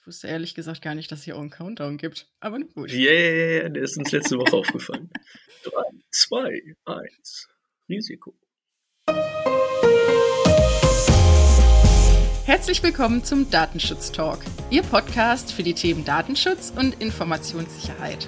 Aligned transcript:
Ich 0.00 0.06
wusste 0.06 0.28
ehrlich 0.28 0.54
gesagt 0.54 0.80
gar 0.80 0.94
nicht, 0.94 1.12
dass 1.12 1.18
es 1.18 1.24
hier 1.26 1.36
auch 1.36 1.42
einen 1.42 1.50
Countdown 1.50 1.98
gibt. 1.98 2.26
Aber 2.40 2.58
gut. 2.58 2.90
Yeah, 2.90 3.68
der 3.68 3.82
ist 3.82 3.98
uns 3.98 4.10
letzte 4.10 4.38
Woche 4.38 4.56
aufgefallen. 4.56 5.10
3, 5.64 5.72
2, 6.10 6.62
1. 6.86 7.48
Risiko. 7.86 8.34
Herzlich 12.46 12.82
willkommen 12.82 13.24
zum 13.24 13.50
Datenschutz 13.50 14.10
Talk, 14.10 14.38
Ihr 14.70 14.82
Podcast 14.82 15.52
für 15.52 15.62
die 15.62 15.74
Themen 15.74 16.06
Datenschutz 16.06 16.72
und 16.74 16.98
Informationssicherheit. 17.02 18.26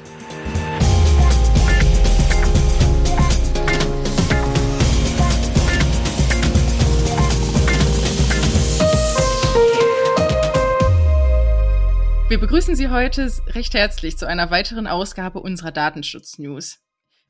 Wir 12.33 12.41
begrüßen 12.41 12.75
Sie 12.75 12.89
heute 12.89 13.31
recht 13.49 13.75
herzlich 13.75 14.17
zu 14.17 14.27
einer 14.27 14.51
weiteren 14.51 14.87
Ausgabe 14.87 15.41
unserer 15.41 15.71
Datenschutz-News. 15.71 16.81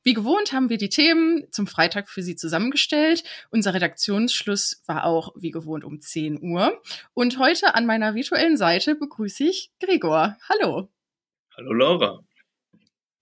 Wie 0.05 0.15
gewohnt 0.15 0.53
haben 0.53 0.69
wir 0.69 0.79
die 0.79 0.91
Themen 0.91 1.43
zum 1.51 1.67
Freitag 1.67 2.09
für 2.09 2.23
Sie 2.23 2.37
zusammengestellt. 2.37 3.25
Unser 3.51 3.75
Redaktionsschluss 3.75 4.81
war 4.87 5.05
auch 5.05 5.33
wie 5.35 5.51
gewohnt 5.51 5.83
um 5.83 6.01
10 6.01 6.41
Uhr. 6.41 6.81
Und 7.15 7.41
heute 7.41 7.75
an 7.75 7.85
meiner 7.85 8.15
virtuellen 8.15 8.57
Seite 8.57 8.95
begrüße 8.95 9.43
ich 9.43 9.73
Gregor. 9.81 10.37
Hallo. 10.49 10.89
Hallo 11.57 11.73
Laura. 11.73 12.25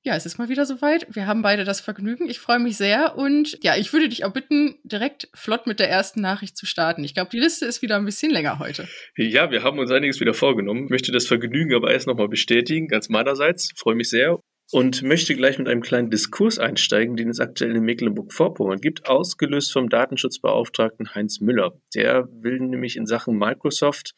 Ja, 0.02 0.16
es 0.16 0.24
ist 0.24 0.38
mal 0.38 0.48
wieder 0.48 0.64
soweit. 0.64 1.06
Wir 1.14 1.26
haben 1.26 1.42
beide 1.42 1.64
das 1.64 1.82
Vergnügen. 1.82 2.30
Ich 2.30 2.38
freue 2.38 2.58
mich 2.58 2.78
sehr. 2.78 3.18
Und 3.18 3.62
ja, 3.62 3.76
ich 3.76 3.92
würde 3.92 4.08
dich 4.08 4.24
auch 4.24 4.32
bitten, 4.32 4.78
direkt 4.82 5.28
flott 5.34 5.66
mit 5.66 5.78
der 5.78 5.90
ersten 5.90 6.22
Nachricht 6.22 6.56
zu 6.56 6.64
starten. 6.64 7.04
Ich 7.04 7.12
glaube, 7.12 7.30
die 7.30 7.38
Liste 7.38 7.66
ist 7.66 7.82
wieder 7.82 7.96
ein 7.96 8.06
bisschen 8.06 8.32
länger 8.32 8.58
heute. 8.58 8.88
Ja, 9.16 9.50
wir 9.50 9.62
haben 9.62 9.78
uns 9.78 9.90
einiges 9.90 10.18
wieder 10.18 10.32
vorgenommen. 10.32 10.84
Ich 10.84 10.90
möchte 10.90 11.12
das 11.12 11.26
Vergnügen 11.26 11.74
aber 11.74 11.92
erst 11.92 12.06
nochmal 12.06 12.28
bestätigen, 12.28 12.88
ganz 12.88 13.10
meinerseits. 13.10 13.72
Freue 13.76 13.94
mich 13.94 14.08
sehr. 14.08 14.38
Und 14.72 15.02
möchte 15.02 15.34
gleich 15.34 15.58
mit 15.58 15.68
einem 15.68 15.82
kleinen 15.82 16.10
Diskurs 16.10 16.58
einsteigen, 16.58 17.16
den 17.16 17.28
es 17.28 17.40
aktuell 17.40 17.76
in 17.76 17.82
Mecklenburg-Vorpommern 17.82 18.80
gibt, 18.80 19.06
ausgelöst 19.06 19.72
vom 19.72 19.90
Datenschutzbeauftragten 19.90 21.14
Heinz 21.14 21.40
Müller. 21.40 21.72
Der 21.94 22.26
will 22.30 22.58
nämlich 22.60 22.96
in 22.96 23.04
Sachen 23.04 23.36
Microsoft 23.36 24.14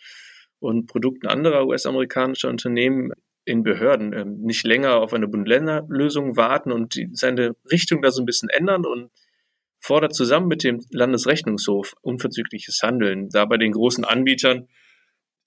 und 0.60 0.86
Produkten 0.86 1.26
anderer 1.26 1.66
US-amerikanischer 1.66 2.50
Unternehmen 2.50 3.12
in 3.44 3.62
Behörden 3.62 4.12
ähm, 4.12 4.40
nicht 4.40 4.64
länger 4.64 4.96
auf 4.96 5.12
eine 5.12 5.28
Bund-Länder-Lösung 5.28 6.36
warten 6.36 6.72
und 6.72 6.94
die, 6.94 7.08
seine 7.12 7.56
Richtung 7.70 8.02
da 8.02 8.10
so 8.10 8.22
ein 8.22 8.26
bisschen 8.26 8.48
ändern 8.48 8.86
und 8.86 9.10
fordert 9.80 10.14
zusammen 10.14 10.46
mit 10.46 10.62
dem 10.62 10.80
Landesrechnungshof 10.90 11.94
unverzügliches 12.02 12.80
Handeln, 12.82 13.28
da 13.30 13.44
bei 13.44 13.56
den 13.56 13.72
großen 13.72 14.04
Anbietern 14.04 14.68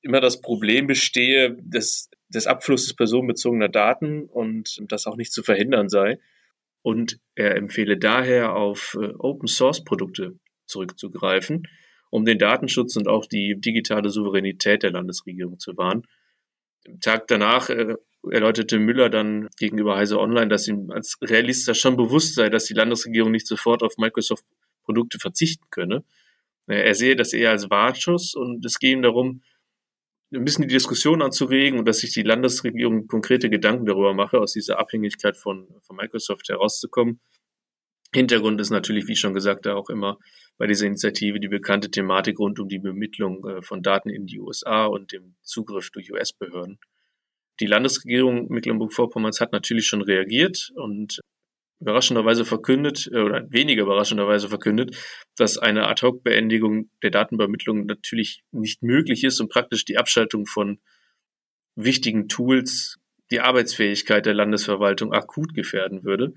immer 0.01 0.19
das 0.19 0.41
Problem 0.41 0.87
bestehe 0.87 1.55
des, 1.61 2.09
des 2.27 2.45
Abflusses 2.45 2.93
personenbezogener 2.95 3.69
Daten 3.69 4.25
und 4.25 4.77
das 4.89 5.07
auch 5.07 5.15
nicht 5.15 5.31
zu 5.33 5.41
verhindern 5.41 5.89
sei. 5.89 6.19
Und 6.81 7.17
er 7.33 7.55
empfehle 7.55 7.97
daher 7.97 8.55
auf 8.55 8.95
äh, 9.01 9.13
Open-Source-Produkte 9.17 10.37
zurückzugreifen, 10.67 11.63
um 12.11 12.25
den 12.25 12.37
Datenschutz 12.37 12.95
und 12.97 13.07
auch 13.07 13.25
die 13.25 13.59
digitale 13.59 14.09
Souveränität 14.09 14.83
der 14.83 14.91
Landesregierung 14.91 15.57
zu 15.57 15.75
wahren. 15.77 16.03
Im 16.85 16.99
Tag 16.99 17.27
danach 17.27 17.69
äh, 17.69 17.95
erläuterte 18.31 18.79
Müller 18.79 19.09
dann 19.09 19.49
gegenüber 19.57 19.97
Heise 19.97 20.19
Online, 20.19 20.47
dass 20.47 20.67
ihm 20.67 20.91
als 20.91 21.17
Realist 21.21 21.75
schon 21.75 21.97
bewusst 21.97 22.35
sei, 22.35 22.49
dass 22.49 22.65
die 22.65 22.73
Landesregierung 22.73 23.31
nicht 23.31 23.47
sofort 23.47 23.83
auf 23.83 23.97
Microsoft-Produkte 23.97 25.19
verzichten 25.19 25.65
könne. 25.69 26.03
Er 26.67 26.95
sehe 26.95 27.15
das 27.15 27.33
eher 27.33 27.51
als 27.51 27.69
Warnschuss 27.69 28.33
und 28.33 28.65
es 28.65 28.79
gehe 28.79 28.93
ihm 28.93 29.03
darum, 29.03 29.43
ein 30.33 30.43
bisschen 30.43 30.67
die 30.67 30.73
Diskussion 30.73 31.21
anzuregen 31.21 31.79
und 31.79 31.85
dass 31.85 31.99
sich 31.99 32.13
die 32.13 32.23
Landesregierung 32.23 33.07
konkrete 33.07 33.49
Gedanken 33.49 33.85
darüber 33.85 34.13
mache, 34.13 34.39
aus 34.39 34.53
dieser 34.53 34.79
Abhängigkeit 34.79 35.37
von, 35.37 35.67
von 35.81 35.95
Microsoft 35.95 36.49
herauszukommen. 36.49 37.19
Hintergrund 38.15 38.61
ist 38.61 38.69
natürlich, 38.69 39.07
wie 39.07 39.15
schon 39.15 39.33
gesagt, 39.33 39.67
auch 39.67 39.89
immer 39.89 40.17
bei 40.57 40.67
dieser 40.67 40.87
Initiative 40.87 41.39
die 41.39 41.49
bekannte 41.49 41.91
Thematik 41.91 42.39
rund 42.39 42.59
um 42.59 42.69
die 42.69 42.79
Bemittlung 42.79 43.45
äh, 43.45 43.61
von 43.61 43.83
Daten 43.83 44.09
in 44.09 44.25
die 44.25 44.39
USA 44.39 44.85
und 44.85 45.11
dem 45.11 45.35
Zugriff 45.41 45.91
durch 45.91 46.11
US-Behörden. 46.11 46.79
Die 47.59 47.65
Landesregierung 47.65 48.47
Mecklenburg-Vorpommerns 48.49 49.41
hat 49.41 49.51
natürlich 49.51 49.85
schon 49.85 50.01
reagiert 50.01 50.71
und 50.75 51.19
überraschenderweise 51.81 52.45
verkündet, 52.45 53.09
äh, 53.11 53.19
oder 53.19 53.51
weniger 53.51 53.83
überraschenderweise 53.83 54.47
verkündet, 54.47 54.95
dass 55.35 55.57
eine 55.57 55.87
Ad-Hoc-Beendigung 55.89 56.89
der 57.03 57.11
Datenübermittlung 57.11 57.85
natürlich 57.85 58.43
nicht 58.51 58.81
möglich 58.81 59.25
ist 59.25 59.41
und 59.41 59.51
praktisch 59.51 59.83
die 59.83 59.97
Abschaltung 59.97 60.45
von 60.45 60.79
wichtigen 61.75 62.29
Tools 62.29 62.97
die 63.29 63.41
Arbeitsfähigkeit 63.41 64.25
der 64.25 64.35
Landesverwaltung 64.35 65.11
akut 65.11 65.53
gefährden 65.53 66.05
würde 66.05 66.33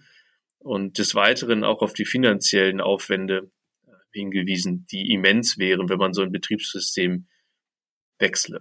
und 0.58 0.98
des 0.98 1.14
Weiteren 1.14 1.64
auch 1.64 1.82
auf 1.82 1.92
die 1.92 2.04
finanziellen 2.04 2.80
Aufwände 2.80 3.50
äh, 3.86 3.90
hingewiesen, 4.12 4.86
die 4.90 5.12
immens 5.12 5.58
wären, 5.58 5.88
wenn 5.88 5.98
man 5.98 6.12
so 6.12 6.22
ein 6.22 6.32
Betriebssystem 6.32 7.26
wechsle. 8.18 8.60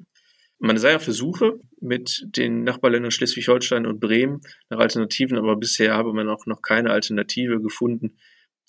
Man 0.60 0.78
sei 0.78 0.96
auf 0.96 1.06
der 1.06 1.14
Suche 1.14 1.60
mit 1.80 2.26
den 2.36 2.64
Nachbarländern 2.64 3.12
Schleswig-Holstein 3.12 3.86
und 3.86 4.00
Bremen 4.00 4.42
nach 4.70 4.80
Alternativen, 4.80 5.38
aber 5.38 5.56
bisher 5.56 5.94
habe 5.94 6.14
man 6.14 6.30
auch 6.30 6.48
noch 6.48 6.62
keine 6.64 6.90
Alternative 6.90 7.62
gefunden, 7.62 8.18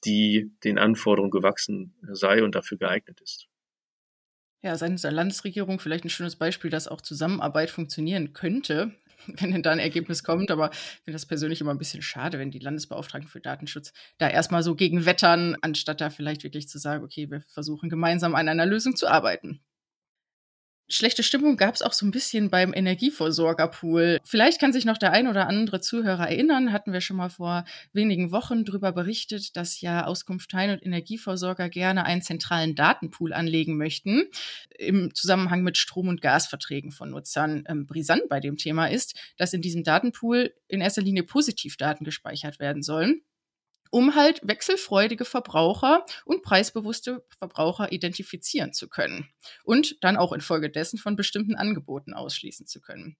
die 0.05 0.53
den 0.65 0.78
Anforderungen 0.78 1.31
gewachsen 1.31 1.94
sei 2.12 2.44
und 2.44 2.55
dafür 2.55 2.77
geeignet 2.78 3.21
ist. 3.22 3.49
Ja, 4.62 4.77
seitens 4.77 5.03
der 5.03 5.12
Landesregierung 5.12 5.78
vielleicht 5.78 6.05
ein 6.05 6.11
schönes 6.11 6.37
Beispiel, 6.37 6.71
dass 6.71 6.88
auch 6.88 7.00
Zusammenarbeit 7.00 7.71
funktionieren 7.71 8.33
könnte, 8.33 8.94
wenn 9.37 9.53
denn 9.53 9.62
da 9.62 9.71
ein 9.71 9.78
Ergebnis 9.78 10.22
kommt. 10.22 10.50
Aber 10.50 10.71
ich 10.72 10.78
finde 11.05 11.12
das 11.12 11.27
persönlich 11.27 11.61
immer 11.61 11.72
ein 11.72 11.78
bisschen 11.78 12.03
schade, 12.03 12.39
wenn 12.39 12.50
die 12.50 12.59
Landesbeauftragten 12.59 13.28
für 13.28 13.41
Datenschutz 13.41 13.93
da 14.19 14.28
erstmal 14.28 14.62
so 14.62 14.75
gegen 14.75 15.06
wettern, 15.06 15.56
anstatt 15.61 16.00
da 16.00 16.11
vielleicht 16.11 16.44
wirklich 16.44 16.69
zu 16.69 16.78
sagen, 16.78 17.05
okay, 17.05 17.31
wir 17.31 17.43
versuchen 17.49 17.88
gemeinsam 17.88 18.34
an 18.34 18.49
einer 18.49 18.67
Lösung 18.67 18.97
zu 18.97 19.09
arbeiten. 19.09 19.61
Schlechte 20.91 21.22
Stimmung 21.22 21.59
gab 21.59 21.75
es 21.75 21.82
auch 21.82 21.93
so 21.93 22.06
ein 22.06 22.10
bisschen 22.10 22.49
beim 22.49 22.72
Energieversorgerpool. 22.72 24.21
Vielleicht 24.25 24.59
kann 24.59 24.72
sich 24.72 24.87
noch 24.87 24.97
der 24.97 25.12
ein 25.12 25.28
oder 25.28 25.47
andere 25.47 25.81
Zuhörer 25.81 26.28
erinnern, 26.28 26.72
hatten 26.72 26.94
wir 26.94 27.03
schon 27.03 27.19
mal 27.19 27.28
vor 27.28 27.65
wenigen 27.93 28.32
Wochen 28.32 28.65
darüber 28.65 28.93
berichtet, 28.93 29.54
dass 29.56 29.82
ja 29.82 30.06
Auskunfteien 30.06 30.71
und 30.71 30.84
Energieversorger 30.84 31.69
gerne 31.69 32.06
einen 32.06 32.22
zentralen 32.22 32.75
Datenpool 32.75 33.34
anlegen 33.34 33.76
möchten 33.76 34.28
im 34.78 35.15
Zusammenhang 35.15 35.62
mit 35.62 35.76
Strom- 35.76 36.09
und 36.09 36.22
Gasverträgen 36.22 36.91
von 36.91 37.10
Nutzern. 37.10 37.65
Ähm, 37.69 37.87
brisant 37.87 38.22
bei 38.31 38.41
dem 38.41 38.56
Thema 38.56 38.87
ist, 38.87 39.15
dass 39.37 39.53
in 39.53 39.60
diesem 39.60 39.84
Datenpool 39.84 40.55
in 40.69 40.81
erster 40.81 41.03
Linie 41.03 41.22
Positivdaten 41.22 42.05
gespeichert 42.05 42.60
werden 42.60 42.82
sollen 42.82 43.20
um 43.91 44.15
halt 44.15 44.41
wechselfreudige 44.43 45.25
Verbraucher 45.25 46.04
und 46.25 46.43
preisbewusste 46.43 47.25
Verbraucher 47.38 47.93
identifizieren 47.93 48.72
zu 48.72 48.88
können 48.88 49.28
und 49.65 50.03
dann 50.03 50.16
auch 50.16 50.32
infolgedessen 50.32 50.99
von 50.99 51.16
bestimmten 51.16 51.54
Angeboten 51.54 52.15
ausschließen 52.15 52.66
zu 52.66 52.81
können. 52.81 53.16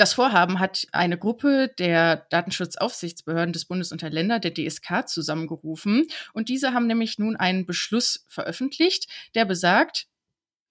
Das 0.00 0.14
Vorhaben 0.14 0.60
hat 0.60 0.86
eine 0.92 1.18
Gruppe 1.18 1.74
der 1.78 2.26
Datenschutzaufsichtsbehörden 2.30 3.52
des 3.52 3.66
Bundes 3.66 3.92
und 3.92 4.00
der 4.00 4.08
Länder, 4.08 4.38
der 4.38 4.54
DSK, 4.54 5.06
zusammengerufen. 5.06 6.06
Und 6.32 6.48
diese 6.48 6.72
haben 6.72 6.86
nämlich 6.86 7.18
nun 7.18 7.36
einen 7.36 7.66
Beschluss 7.66 8.24
veröffentlicht, 8.26 9.08
der 9.34 9.44
besagt, 9.44 10.06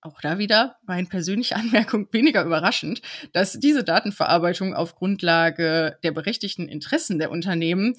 auch 0.01 0.21
da 0.21 0.39
wieder 0.39 0.77
meine 0.83 1.07
persönliche 1.07 1.55
Anmerkung 1.57 2.07
weniger 2.11 2.43
überraschend, 2.43 3.01
dass 3.33 3.59
diese 3.59 3.83
Datenverarbeitung 3.83 4.73
auf 4.73 4.95
Grundlage 4.95 5.97
der 6.03 6.11
berechtigten 6.11 6.67
Interessen 6.67 7.19
der 7.19 7.31
Unternehmen 7.31 7.95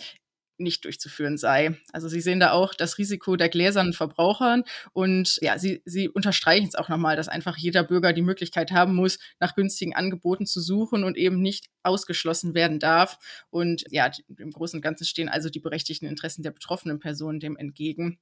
nicht 0.60 0.84
durchzuführen 0.84 1.37
sei. 1.37 1.78
Also 1.93 2.09
sie 2.09 2.21
sehen 2.21 2.41
da 2.41 2.53
auch 2.53 2.75
das 2.75 2.98
Risiko 2.98 3.37
der 3.37 3.48
gläsernen 3.48 3.93
Verbrauchern 3.93 4.65
und 4.93 5.38
ja, 5.41 5.59
sie, 5.59 5.82
sie 5.84 6.09
unterstreichen 6.09 6.69
es 6.69 6.75
auch 6.75 6.88
nochmal, 6.88 7.16
dass 7.16 7.28
einfach 7.28 7.56
jeder 7.56 7.82
Bürger 7.82 8.12
die 8.12 8.22
Möglichkeit 8.22 8.72
haben 8.72 8.94
muss, 8.94 9.19
nach 9.41 9.54
günstigen 9.54 9.94
Angeboten 9.94 10.47
zu 10.47 10.60
suchen 10.60 11.04
und 11.04 11.16
eben 11.16 11.41
nicht 11.41 11.66
ausgeschlossen 11.83 12.54
werden 12.54 12.78
darf. 12.78 13.18
Und 13.51 13.84
ja, 13.91 14.10
im 14.39 14.51
Großen 14.51 14.78
und 14.78 14.83
Ganzen 14.83 15.04
stehen 15.04 15.28
also 15.28 15.48
die 15.48 15.60
berechtigten 15.60 16.07
Interessen 16.07 16.42
der 16.42 16.51
betroffenen 16.51 17.01
Personen 17.01 17.41
dem 17.41 17.56
entgegen 17.56 18.18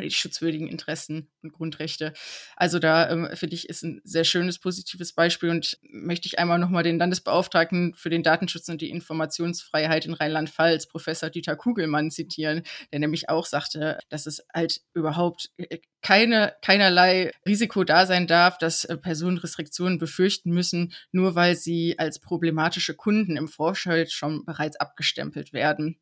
die 0.00 0.10
schutzwürdigen 0.10 0.68
Interessen 0.68 1.28
und 1.42 1.52
Grundrechte. 1.52 2.12
Also 2.56 2.78
da 2.78 3.10
ähm, 3.10 3.28
finde 3.34 3.54
ich 3.54 3.68
ist 3.68 3.82
ein 3.82 4.00
sehr 4.04 4.24
schönes 4.24 4.58
positives 4.58 5.12
Beispiel 5.12 5.50
und 5.50 5.78
möchte 5.82 6.26
ich 6.26 6.38
einmal 6.38 6.58
nochmal 6.58 6.82
den 6.82 6.98
Landesbeauftragten 6.98 7.94
für 7.94 8.10
den 8.10 8.22
Datenschutz 8.22 8.68
und 8.68 8.80
die 8.80 8.90
Informationsfreiheit 8.90 10.06
in 10.06 10.14
Rheinland-Pfalz, 10.14 10.86
Professor 10.86 11.30
Dieter 11.30 11.56
Kugelmann, 11.56 12.10
zitieren, 12.10 12.62
der 12.92 13.00
nämlich 13.00 13.28
auch 13.28 13.46
sagte, 13.46 13.98
dass 14.08 14.26
es 14.26 14.44
halt 14.54 14.80
überhaupt 14.94 15.50
äh, 15.58 15.78
keine, 16.02 16.54
keinerlei 16.62 17.30
Risiko 17.46 17.84
da 17.84 18.06
sein 18.06 18.26
darf, 18.26 18.58
dass 18.58 18.84
äh, 18.84 18.96
Personen 18.96 19.38
Restriktionen 19.38 19.98
befürchten 19.98 20.50
müssen, 20.50 20.92
nur 21.12 21.34
weil 21.34 21.54
sie 21.54 21.98
als 21.98 22.18
problematische 22.18 22.94
Kunden 22.94 23.36
im 23.36 23.48
Vorfeld 23.48 24.12
schon 24.12 24.44
bereits 24.44 24.76
abgestempelt 24.76 25.52
werden. 25.52 25.98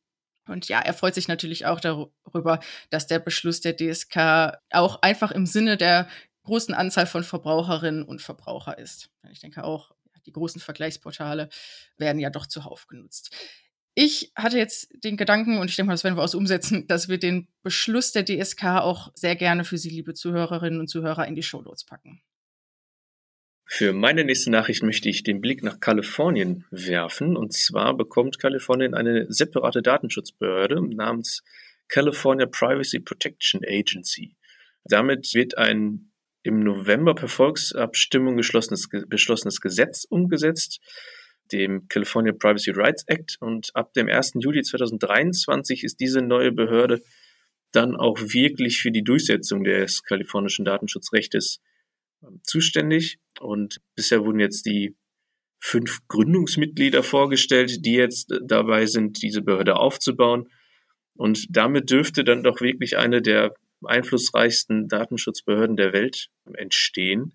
Und 0.51 0.69
ja, 0.69 0.81
er 0.81 0.95
freut 0.95 1.15
sich 1.15 1.29
natürlich 1.29 1.67
auch 1.67 1.81
darüber, 1.81 2.61
dass 2.91 3.07
der 3.07 3.19
Beschluss 3.19 3.61
der 3.61 3.77
DSK 3.77 4.59
auch 4.71 5.03
einfach 5.03 5.31
im 5.31 5.47
Sinne 5.47 5.77
der 5.77 6.09
großen 6.45 6.75
Anzahl 6.75 7.07
von 7.07 7.25
Verbraucherinnen 7.25 8.03
und 8.03 8.21
Verbraucher 8.21 8.79
ist. 8.79 9.11
Ich 9.31 9.41
denke 9.41 9.65
auch, 9.65 9.93
die 10.27 10.33
großen 10.33 10.61
Vergleichsportale 10.61 11.49
werden 11.97 12.21
ja 12.21 12.31
doch 12.31 12.47
zuhauf 12.47 12.87
genutzt. 12.87 13.35
Ich 13.95 14.33
hatte 14.37 14.57
jetzt 14.57 14.89
den 15.05 15.17
Gedanken, 15.17 15.59
und 15.59 15.69
ich 15.69 15.77
denke 15.77 15.89
mal, 15.89 15.95
das 15.95 16.05
werden 16.05 16.17
wir 16.17 16.23
auch 16.23 16.29
so 16.29 16.39
umsetzen, 16.39 16.87
dass 16.87 17.09
wir 17.09 17.19
den 17.19 17.49
Beschluss 17.63 18.13
der 18.13 18.25
DSK 18.25 18.65
auch 18.81 19.11
sehr 19.15 19.37
gerne 19.37 19.65
für 19.65 19.79
Sie, 19.79 19.91
liebe 19.91 20.15
Zuhörerinnen 20.15 20.81
und 20.81 20.89
Zuhörer, 20.89 21.27
in 21.27 21.35
die 21.35 21.43
Shownotes 21.43 21.85
packen. 21.85 22.23
Für 23.73 23.93
meine 23.93 24.25
nächste 24.25 24.51
Nachricht 24.51 24.83
möchte 24.83 25.09
ich 25.09 25.23
den 25.23 25.41
Blick 25.41 25.63
nach 25.63 25.79
Kalifornien 25.79 26.65
werfen. 26.73 27.37
Und 27.37 27.53
zwar 27.53 27.97
bekommt 27.97 28.41
Kalifornien 28.41 28.95
eine 28.95 29.27
separate 29.29 29.81
Datenschutzbehörde 29.81 30.85
namens 30.93 31.45
California 31.89 32.47
Privacy 32.47 32.99
Protection 32.99 33.61
Agency. 33.65 34.35
Damit 34.83 35.35
wird 35.35 35.57
ein 35.57 36.11
im 36.43 36.59
November 36.59 37.15
per 37.15 37.29
Volksabstimmung 37.29 38.35
beschlossenes, 38.35 38.89
beschlossenes 39.07 39.61
Gesetz 39.61 40.05
umgesetzt, 40.05 40.81
dem 41.53 41.87
California 41.87 42.33
Privacy 42.33 42.73
Rights 42.73 43.05
Act. 43.07 43.37
Und 43.39 43.71
ab 43.75 43.93
dem 43.93 44.09
1. 44.09 44.33
Juli 44.41 44.63
2023 44.63 45.85
ist 45.85 46.01
diese 46.01 46.23
neue 46.23 46.51
Behörde 46.51 47.03
dann 47.71 47.95
auch 47.95 48.19
wirklich 48.19 48.81
für 48.81 48.91
die 48.91 49.05
Durchsetzung 49.05 49.63
des 49.63 50.03
kalifornischen 50.03 50.65
Datenschutzrechtes 50.65 51.61
ähm, 52.23 52.41
zuständig. 52.45 53.19
Und 53.41 53.81
bisher 53.97 54.25
wurden 54.25 54.39
jetzt 54.39 54.67
die 54.67 54.95
fünf 55.59 56.01
Gründungsmitglieder 56.09 57.03
vorgestellt, 57.03 57.85
die 57.85 57.95
jetzt 57.95 58.33
dabei 58.43 58.87
sind, 58.87 59.23
diese 59.23 59.43
Behörde 59.43 59.77
aufzubauen. 59.77 60.49
Und 61.17 61.47
damit 61.51 61.91
dürfte 61.91 62.23
dann 62.23 62.43
doch 62.43 62.61
wirklich 62.61 62.99
eine 62.99 63.23
der 63.23 63.53
einflussreichsten 63.85 64.89
Datenschutzbehörden 64.89 65.77
der 65.77 65.93
Welt 65.93 66.29
entstehen. 66.55 67.35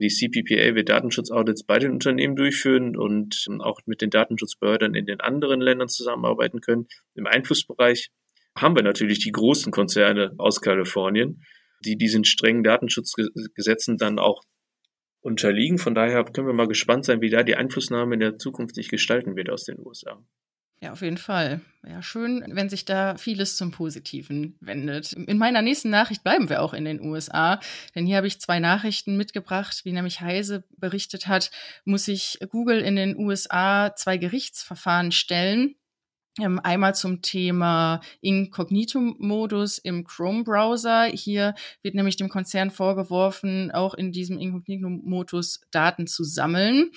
Die 0.00 0.08
CPPA 0.08 0.74
wird 0.74 0.88
Datenschutzaudits 0.88 1.64
bei 1.64 1.78
den 1.78 1.92
Unternehmen 1.92 2.36
durchführen 2.36 2.96
und 2.96 3.46
auch 3.58 3.80
mit 3.86 4.00
den 4.00 4.10
Datenschutzbehörden 4.10 4.94
in 4.94 5.06
den 5.06 5.20
anderen 5.20 5.60
Ländern 5.60 5.88
zusammenarbeiten 5.88 6.60
können. 6.60 6.86
Im 7.14 7.26
Einflussbereich 7.26 8.10
haben 8.56 8.76
wir 8.76 8.82
natürlich 8.82 9.18
die 9.18 9.32
großen 9.32 9.72
Konzerne 9.72 10.32
aus 10.38 10.60
Kalifornien, 10.60 11.42
die 11.84 11.96
diesen 11.96 12.24
strengen 12.24 12.62
Datenschutzgesetzen 12.62 13.96
dann 13.98 14.18
auch 14.18 14.42
unterliegen. 15.20 15.78
Von 15.78 15.94
daher 15.94 16.24
können 16.24 16.46
wir 16.46 16.54
mal 16.54 16.68
gespannt 16.68 17.04
sein, 17.04 17.20
wie 17.20 17.30
da 17.30 17.42
die 17.42 17.56
Einflussnahme 17.56 18.14
in 18.14 18.20
der 18.20 18.38
Zukunft 18.38 18.74
sich 18.74 18.88
gestalten 18.88 19.36
wird 19.36 19.50
aus 19.50 19.64
den 19.64 19.78
USA. 19.78 20.22
Ja, 20.82 20.92
auf 20.92 21.02
jeden 21.02 21.18
Fall. 21.18 21.60
Ja, 21.86 22.02
schön, 22.02 22.42
wenn 22.48 22.70
sich 22.70 22.86
da 22.86 23.16
vieles 23.18 23.56
zum 23.58 23.70
Positiven 23.70 24.56
wendet. 24.60 25.12
In 25.12 25.36
meiner 25.36 25.60
nächsten 25.60 25.90
Nachricht 25.90 26.22
bleiben 26.22 26.48
wir 26.48 26.62
auch 26.62 26.72
in 26.72 26.86
den 26.86 27.02
USA, 27.02 27.60
denn 27.94 28.06
hier 28.06 28.16
habe 28.16 28.26
ich 28.26 28.40
zwei 28.40 28.60
Nachrichten 28.60 29.18
mitgebracht. 29.18 29.82
Wie 29.84 29.92
nämlich 29.92 30.22
Heise 30.22 30.64
berichtet 30.78 31.26
hat, 31.26 31.50
muss 31.84 32.06
sich 32.06 32.38
Google 32.48 32.80
in 32.80 32.96
den 32.96 33.14
USA 33.18 33.94
zwei 33.94 34.16
Gerichtsverfahren 34.16 35.12
stellen 35.12 35.74
einmal 36.38 36.94
zum 36.94 37.22
Thema 37.22 38.00
Inkognito-Modus 38.20 39.78
im 39.78 40.04
Chrome-Browser. 40.04 41.04
Hier 41.06 41.54
wird 41.82 41.94
nämlich 41.94 42.16
dem 42.16 42.28
Konzern 42.28 42.70
vorgeworfen, 42.70 43.70
auch 43.72 43.94
in 43.94 44.12
diesem 44.12 44.38
Inkognito-Modus 44.38 45.60
Daten 45.70 46.06
zu 46.06 46.24
sammeln. 46.24 46.90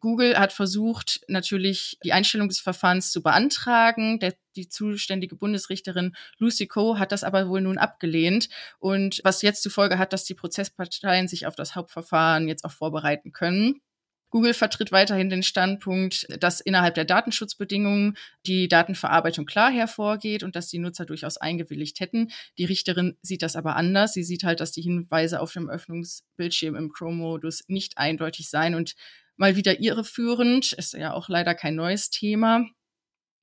Google 0.00 0.38
hat 0.38 0.52
versucht, 0.52 1.20
natürlich 1.28 1.98
die 2.04 2.12
Einstellung 2.12 2.48
des 2.48 2.60
Verfahrens 2.60 3.10
zu 3.10 3.22
beantragen. 3.22 4.18
Der, 4.18 4.34
die 4.54 4.68
zuständige 4.68 5.36
Bundesrichterin 5.36 6.14
Lucy 6.38 6.66
Coe 6.66 6.98
hat 6.98 7.10
das 7.10 7.24
aber 7.24 7.48
wohl 7.48 7.62
nun 7.62 7.78
abgelehnt. 7.78 8.48
Und 8.78 9.20
was 9.24 9.42
jetzt 9.42 9.62
zur 9.62 9.72
Folge 9.72 9.98
hat, 9.98 10.12
dass 10.12 10.24
die 10.24 10.34
Prozessparteien 10.34 11.26
sich 11.26 11.46
auf 11.46 11.56
das 11.56 11.74
Hauptverfahren 11.74 12.48
jetzt 12.48 12.64
auch 12.64 12.72
vorbereiten 12.72 13.32
können. 13.32 13.80
Google 14.34 14.52
vertritt 14.52 14.90
weiterhin 14.90 15.30
den 15.30 15.44
Standpunkt, 15.44 16.26
dass 16.40 16.60
innerhalb 16.60 16.96
der 16.96 17.04
Datenschutzbedingungen 17.04 18.16
die 18.44 18.66
Datenverarbeitung 18.66 19.46
klar 19.46 19.70
hervorgeht 19.70 20.42
und 20.42 20.56
dass 20.56 20.66
die 20.66 20.80
Nutzer 20.80 21.06
durchaus 21.06 21.36
eingewilligt 21.36 22.00
hätten. 22.00 22.32
Die 22.58 22.64
Richterin 22.64 23.16
sieht 23.22 23.42
das 23.42 23.54
aber 23.54 23.76
anders. 23.76 24.12
Sie 24.12 24.24
sieht 24.24 24.42
halt, 24.42 24.58
dass 24.58 24.72
die 24.72 24.82
Hinweise 24.82 25.38
auf 25.38 25.52
dem 25.52 25.70
Öffnungsbildschirm 25.70 26.74
im 26.74 26.90
Chrome-Modus 26.90 27.62
nicht 27.68 27.96
eindeutig 27.96 28.50
seien 28.50 28.74
und 28.74 28.96
mal 29.36 29.54
wieder 29.54 29.78
irreführend. 29.78 30.72
Ist 30.72 30.94
ja 30.94 31.12
auch 31.12 31.28
leider 31.28 31.54
kein 31.54 31.76
neues 31.76 32.10
Thema. 32.10 32.66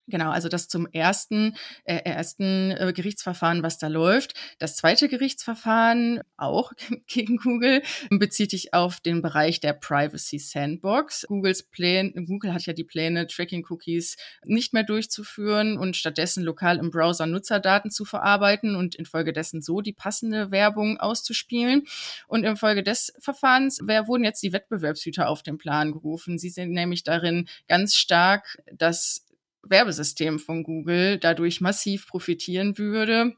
Genau, 0.07 0.31
also 0.31 0.49
das 0.49 0.67
zum 0.67 0.87
ersten, 0.91 1.55
äh, 1.83 1.95
ersten 1.95 2.71
äh, 2.71 2.91
Gerichtsverfahren, 2.93 3.61
was 3.61 3.77
da 3.77 3.87
läuft. 3.87 4.33
Das 4.57 4.75
zweite 4.75 5.07
Gerichtsverfahren, 5.07 6.21
auch 6.37 6.73
gegen 7.07 7.37
Google, 7.37 7.83
bezieht 8.09 8.51
sich 8.51 8.73
auf 8.73 8.99
den 8.99 9.21
Bereich 9.21 9.59
der 9.59 9.73
Privacy 9.73 10.39
Sandbox. 10.39 11.25
Googles 11.27 11.63
Pläne, 11.63 12.11
Google 12.25 12.53
hat 12.53 12.65
ja 12.65 12.73
die 12.73 12.83
Pläne, 12.83 13.27
Tracking-Cookies 13.27 14.17
nicht 14.45 14.73
mehr 14.73 14.83
durchzuführen 14.83 15.77
und 15.77 15.95
stattdessen 15.95 16.43
lokal 16.43 16.77
im 16.77 16.89
Browser 16.89 17.27
Nutzerdaten 17.27 17.91
zu 17.91 18.03
verarbeiten 18.03 18.75
und 18.75 18.95
infolgedessen 18.95 19.61
so 19.61 19.81
die 19.81 19.93
passende 19.93 20.49
Werbung 20.51 20.99
auszuspielen. 20.99 21.83
Und 22.27 22.43
infolge 22.43 22.81
des 22.83 23.13
Verfahrens 23.19 23.79
wer, 23.83 24.07
wurden 24.07 24.23
jetzt 24.23 24.41
die 24.41 24.51
Wettbewerbshüter 24.51 25.29
auf 25.29 25.43
den 25.43 25.59
Plan 25.59 25.91
gerufen. 25.91 26.39
Sie 26.39 26.49
sind 26.49 26.71
nämlich 26.71 27.03
darin 27.03 27.47
ganz 27.67 27.95
stark, 27.95 28.61
dass 28.73 29.25
Werbesystem 29.63 30.39
von 30.39 30.63
Google 30.63 31.17
dadurch 31.17 31.61
massiv 31.61 32.07
profitieren 32.07 32.77
würde. 32.77 33.33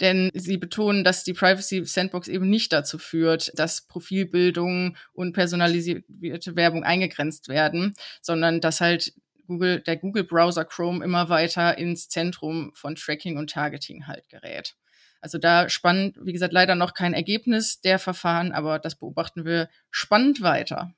Denn 0.00 0.30
sie 0.34 0.58
betonen, 0.58 1.04
dass 1.04 1.24
die 1.24 1.32
Privacy 1.32 1.84
Sandbox 1.84 2.28
eben 2.28 2.50
nicht 2.50 2.72
dazu 2.72 2.98
führt, 2.98 3.50
dass 3.58 3.86
Profilbildung 3.86 4.96
und 5.14 5.32
personalisierte 5.32 6.54
Werbung 6.54 6.84
eingegrenzt 6.84 7.48
werden, 7.48 7.94
sondern 8.20 8.60
dass 8.60 8.82
halt 8.82 9.14
Google, 9.46 9.80
der 9.80 9.96
Google 9.96 10.24
Browser 10.24 10.64
Chrome 10.64 11.02
immer 11.02 11.28
weiter 11.28 11.78
ins 11.78 12.08
Zentrum 12.08 12.72
von 12.74 12.94
Tracking 12.96 13.38
und 13.38 13.50
Targeting 13.50 14.06
halt 14.06 14.28
gerät. 14.28 14.74
Also 15.20 15.38
da 15.38 15.68
spannend, 15.68 16.18
wie 16.22 16.32
gesagt, 16.32 16.52
leider 16.52 16.74
noch 16.74 16.92
kein 16.92 17.14
Ergebnis 17.14 17.80
der 17.80 17.98
Verfahren, 17.98 18.52
aber 18.52 18.78
das 18.78 18.96
beobachten 18.96 19.44
wir 19.44 19.68
spannend 19.90 20.42
weiter. 20.42 20.92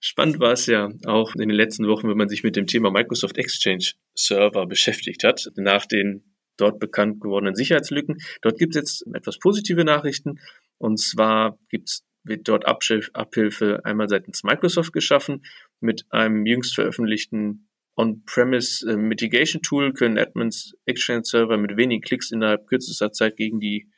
Spannend 0.00 0.40
war 0.40 0.52
es 0.52 0.64
ja 0.66 0.88
auch 1.04 1.34
in 1.34 1.48
den 1.48 1.50
letzten 1.50 1.86
Wochen, 1.86 2.08
wenn 2.08 2.16
man 2.16 2.30
sich 2.30 2.42
mit 2.42 2.56
dem 2.56 2.66
Thema 2.66 2.90
Microsoft 2.90 3.36
Exchange 3.36 3.92
Server 4.14 4.66
beschäftigt 4.66 5.24
hat, 5.24 5.50
nach 5.56 5.84
den 5.84 6.24
dort 6.56 6.78
bekannt 6.78 7.20
gewordenen 7.20 7.54
Sicherheitslücken. 7.54 8.18
Dort 8.42 8.58
gibt 8.58 8.74
es 8.74 8.80
jetzt 8.80 9.14
etwas 9.14 9.38
positive 9.38 9.84
Nachrichten. 9.84 10.40
Und 10.78 10.98
zwar 10.98 11.58
gibt's, 11.68 12.04
wird 12.24 12.48
dort 12.48 12.66
Abhilfe 12.66 13.84
einmal 13.84 14.08
seitens 14.08 14.42
Microsoft 14.42 14.92
geschaffen. 14.92 15.44
Mit 15.80 16.06
einem 16.10 16.46
jüngst 16.46 16.74
veröffentlichten 16.74 17.68
On-Premise 17.96 18.90
äh, 18.90 18.96
Mitigation 18.96 19.62
Tool 19.62 19.92
können 19.92 20.18
Admins 20.18 20.74
Exchange 20.86 21.24
Server 21.24 21.58
mit 21.58 21.76
wenigen 21.76 22.00
Klicks 22.00 22.30
innerhalb 22.30 22.66
kürzester 22.66 23.12
Zeit 23.12 23.36
gegen 23.36 23.60
die 23.60 23.90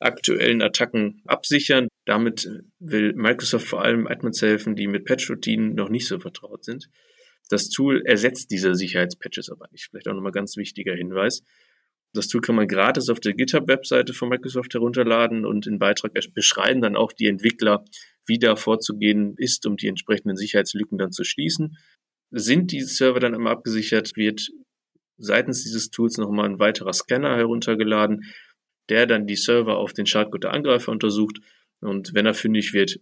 aktuellen 0.00 0.62
Attacken 0.62 1.22
absichern. 1.26 1.88
Damit 2.04 2.48
will 2.78 3.12
Microsoft 3.14 3.66
vor 3.66 3.82
allem 3.82 4.06
Admins 4.06 4.40
helfen, 4.42 4.76
die 4.76 4.86
mit 4.86 5.04
Patch-Routinen 5.04 5.74
noch 5.74 5.88
nicht 5.88 6.06
so 6.06 6.18
vertraut 6.18 6.64
sind. 6.64 6.88
Das 7.48 7.68
Tool 7.68 8.02
ersetzt 8.04 8.50
diese 8.50 8.74
Sicherheitspatches 8.74 9.50
aber 9.50 9.68
nicht. 9.72 9.88
Vielleicht 9.90 10.08
auch 10.08 10.14
nochmal 10.14 10.32
ganz 10.32 10.56
wichtiger 10.56 10.94
Hinweis. 10.94 11.42
Das 12.14 12.28
Tool 12.28 12.40
kann 12.40 12.54
man 12.54 12.68
gratis 12.68 13.10
auf 13.10 13.20
der 13.20 13.34
GitHub-Webseite 13.34 14.14
von 14.14 14.28
Microsoft 14.28 14.72
herunterladen 14.74 15.44
und 15.44 15.66
in 15.66 15.78
Beitrag 15.78 16.12
beschreiben 16.34 16.80
dann 16.80 16.96
auch 16.96 17.12
die 17.12 17.26
Entwickler, 17.26 17.84
wie 18.26 18.38
da 18.38 18.56
vorzugehen 18.56 19.34
ist, 19.36 19.66
um 19.66 19.76
die 19.76 19.88
entsprechenden 19.88 20.36
Sicherheitslücken 20.36 20.98
dann 20.98 21.12
zu 21.12 21.24
schließen. 21.24 21.76
Sind 22.30 22.72
die 22.72 22.80
Server 22.80 23.20
dann 23.20 23.34
einmal 23.34 23.54
abgesichert, 23.54 24.16
wird 24.16 24.48
seitens 25.18 25.64
dieses 25.64 25.90
Tools 25.90 26.16
nochmal 26.16 26.46
ein 26.46 26.58
weiterer 26.58 26.92
Scanner 26.92 27.36
heruntergeladen, 27.36 28.24
der 28.88 29.06
dann 29.06 29.26
die 29.26 29.36
Server 29.36 29.76
auf 29.76 29.92
den 29.92 30.06
Schadcode 30.06 30.44
der 30.44 30.52
Angreifer 30.52 30.92
untersucht 30.92 31.38
und 31.80 32.14
wenn 32.14 32.26
er 32.26 32.34
fündig 32.34 32.72
wird, 32.72 33.00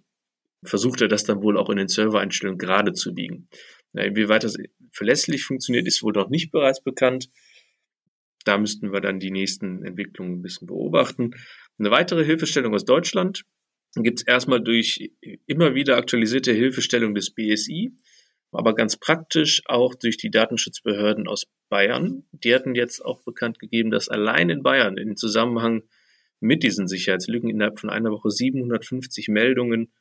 versucht 0.64 1.00
er 1.00 1.08
das 1.08 1.24
dann 1.24 1.42
wohl 1.42 1.56
auch 1.56 1.70
in 1.70 1.76
den 1.76 1.88
Servereinstellungen 1.88 2.58
gerade 2.58 2.92
zu 2.92 3.14
biegen. 3.14 3.48
Inwieweit 3.92 4.44
das 4.44 4.56
verlässlich 4.90 5.44
funktioniert, 5.44 5.86
ist 5.86 6.02
wohl 6.02 6.12
noch 6.12 6.28
nicht 6.28 6.50
bereits 6.50 6.82
bekannt. 6.82 7.30
Da 8.44 8.58
müssten 8.58 8.92
wir 8.92 9.00
dann 9.00 9.18
die 9.18 9.30
nächsten 9.30 9.84
Entwicklungen 9.84 10.38
ein 10.38 10.42
bisschen 10.42 10.66
beobachten. 10.66 11.32
Eine 11.78 11.90
weitere 11.90 12.24
Hilfestellung 12.24 12.74
aus 12.74 12.84
Deutschland 12.84 13.44
gibt 13.94 14.20
es 14.20 14.26
erstmal 14.26 14.62
durch 14.62 15.10
immer 15.46 15.74
wieder 15.74 15.96
aktualisierte 15.96 16.52
Hilfestellung 16.52 17.14
des 17.14 17.30
BSI 17.30 17.92
aber 18.52 18.74
ganz 18.74 18.96
praktisch 18.96 19.62
auch 19.66 19.94
durch 19.94 20.16
die 20.16 20.30
Datenschutzbehörden 20.30 21.28
aus 21.28 21.46
Bayern. 21.68 22.24
Die 22.32 22.54
hatten 22.54 22.74
jetzt 22.74 23.04
auch 23.04 23.22
bekannt 23.22 23.58
gegeben, 23.58 23.90
dass 23.90 24.08
allein 24.08 24.50
in 24.50 24.62
Bayern 24.62 24.96
im 24.96 25.16
Zusammenhang 25.16 25.82
mit 26.40 26.62
diesen 26.62 26.86
Sicherheitslücken 26.86 27.50
innerhalb 27.50 27.80
von 27.80 27.90
einer 27.90 28.10
Woche 28.10 28.30
750 28.30 29.28
Meldungen 29.28 29.92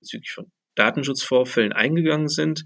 bezüglich 0.00 0.32
von 0.32 0.50
Datenschutzvorfällen 0.74 1.72
eingegangen 1.72 2.28
sind. 2.28 2.64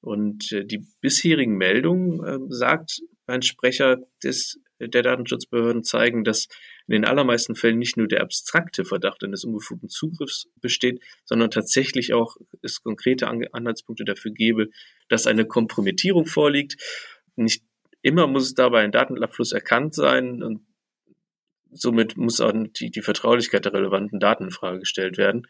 Und 0.00 0.52
äh, 0.52 0.64
die 0.64 0.86
bisherigen 1.00 1.56
Meldungen, 1.56 2.24
äh, 2.24 2.38
sagt 2.48 3.00
ein 3.26 3.42
Sprecher 3.42 3.98
des 4.22 4.60
der 4.80 5.02
Datenschutzbehörden 5.02 5.84
zeigen, 5.84 6.24
dass 6.24 6.48
in 6.86 6.92
den 6.92 7.04
allermeisten 7.04 7.54
Fällen 7.54 7.78
nicht 7.78 7.96
nur 7.96 8.08
der 8.08 8.20
abstrakte 8.20 8.84
Verdacht 8.84 9.24
eines 9.24 9.44
unbefugten 9.44 9.88
Zugriffs 9.88 10.48
besteht, 10.60 11.02
sondern 11.24 11.50
tatsächlich 11.50 12.12
auch 12.12 12.36
es 12.62 12.82
konkrete 12.82 13.26
Anhaltspunkte 13.26 14.04
dafür 14.04 14.32
gäbe, 14.32 14.68
dass 15.08 15.26
eine 15.26 15.46
Kompromittierung 15.46 16.26
vorliegt. 16.26 16.76
Nicht 17.36 17.64
immer 18.02 18.26
muss 18.26 18.54
dabei 18.54 18.82
ein 18.82 18.92
Datenabfluss 18.92 19.52
erkannt 19.52 19.94
sein 19.94 20.42
und 20.42 20.66
somit 21.70 22.16
muss 22.16 22.40
auch 22.40 22.52
die, 22.78 22.90
die 22.90 23.02
Vertraulichkeit 23.02 23.64
der 23.64 23.72
relevanten 23.72 24.20
Daten 24.20 24.44
in 24.44 24.50
Frage 24.50 24.80
gestellt 24.80 25.16
werden 25.16 25.46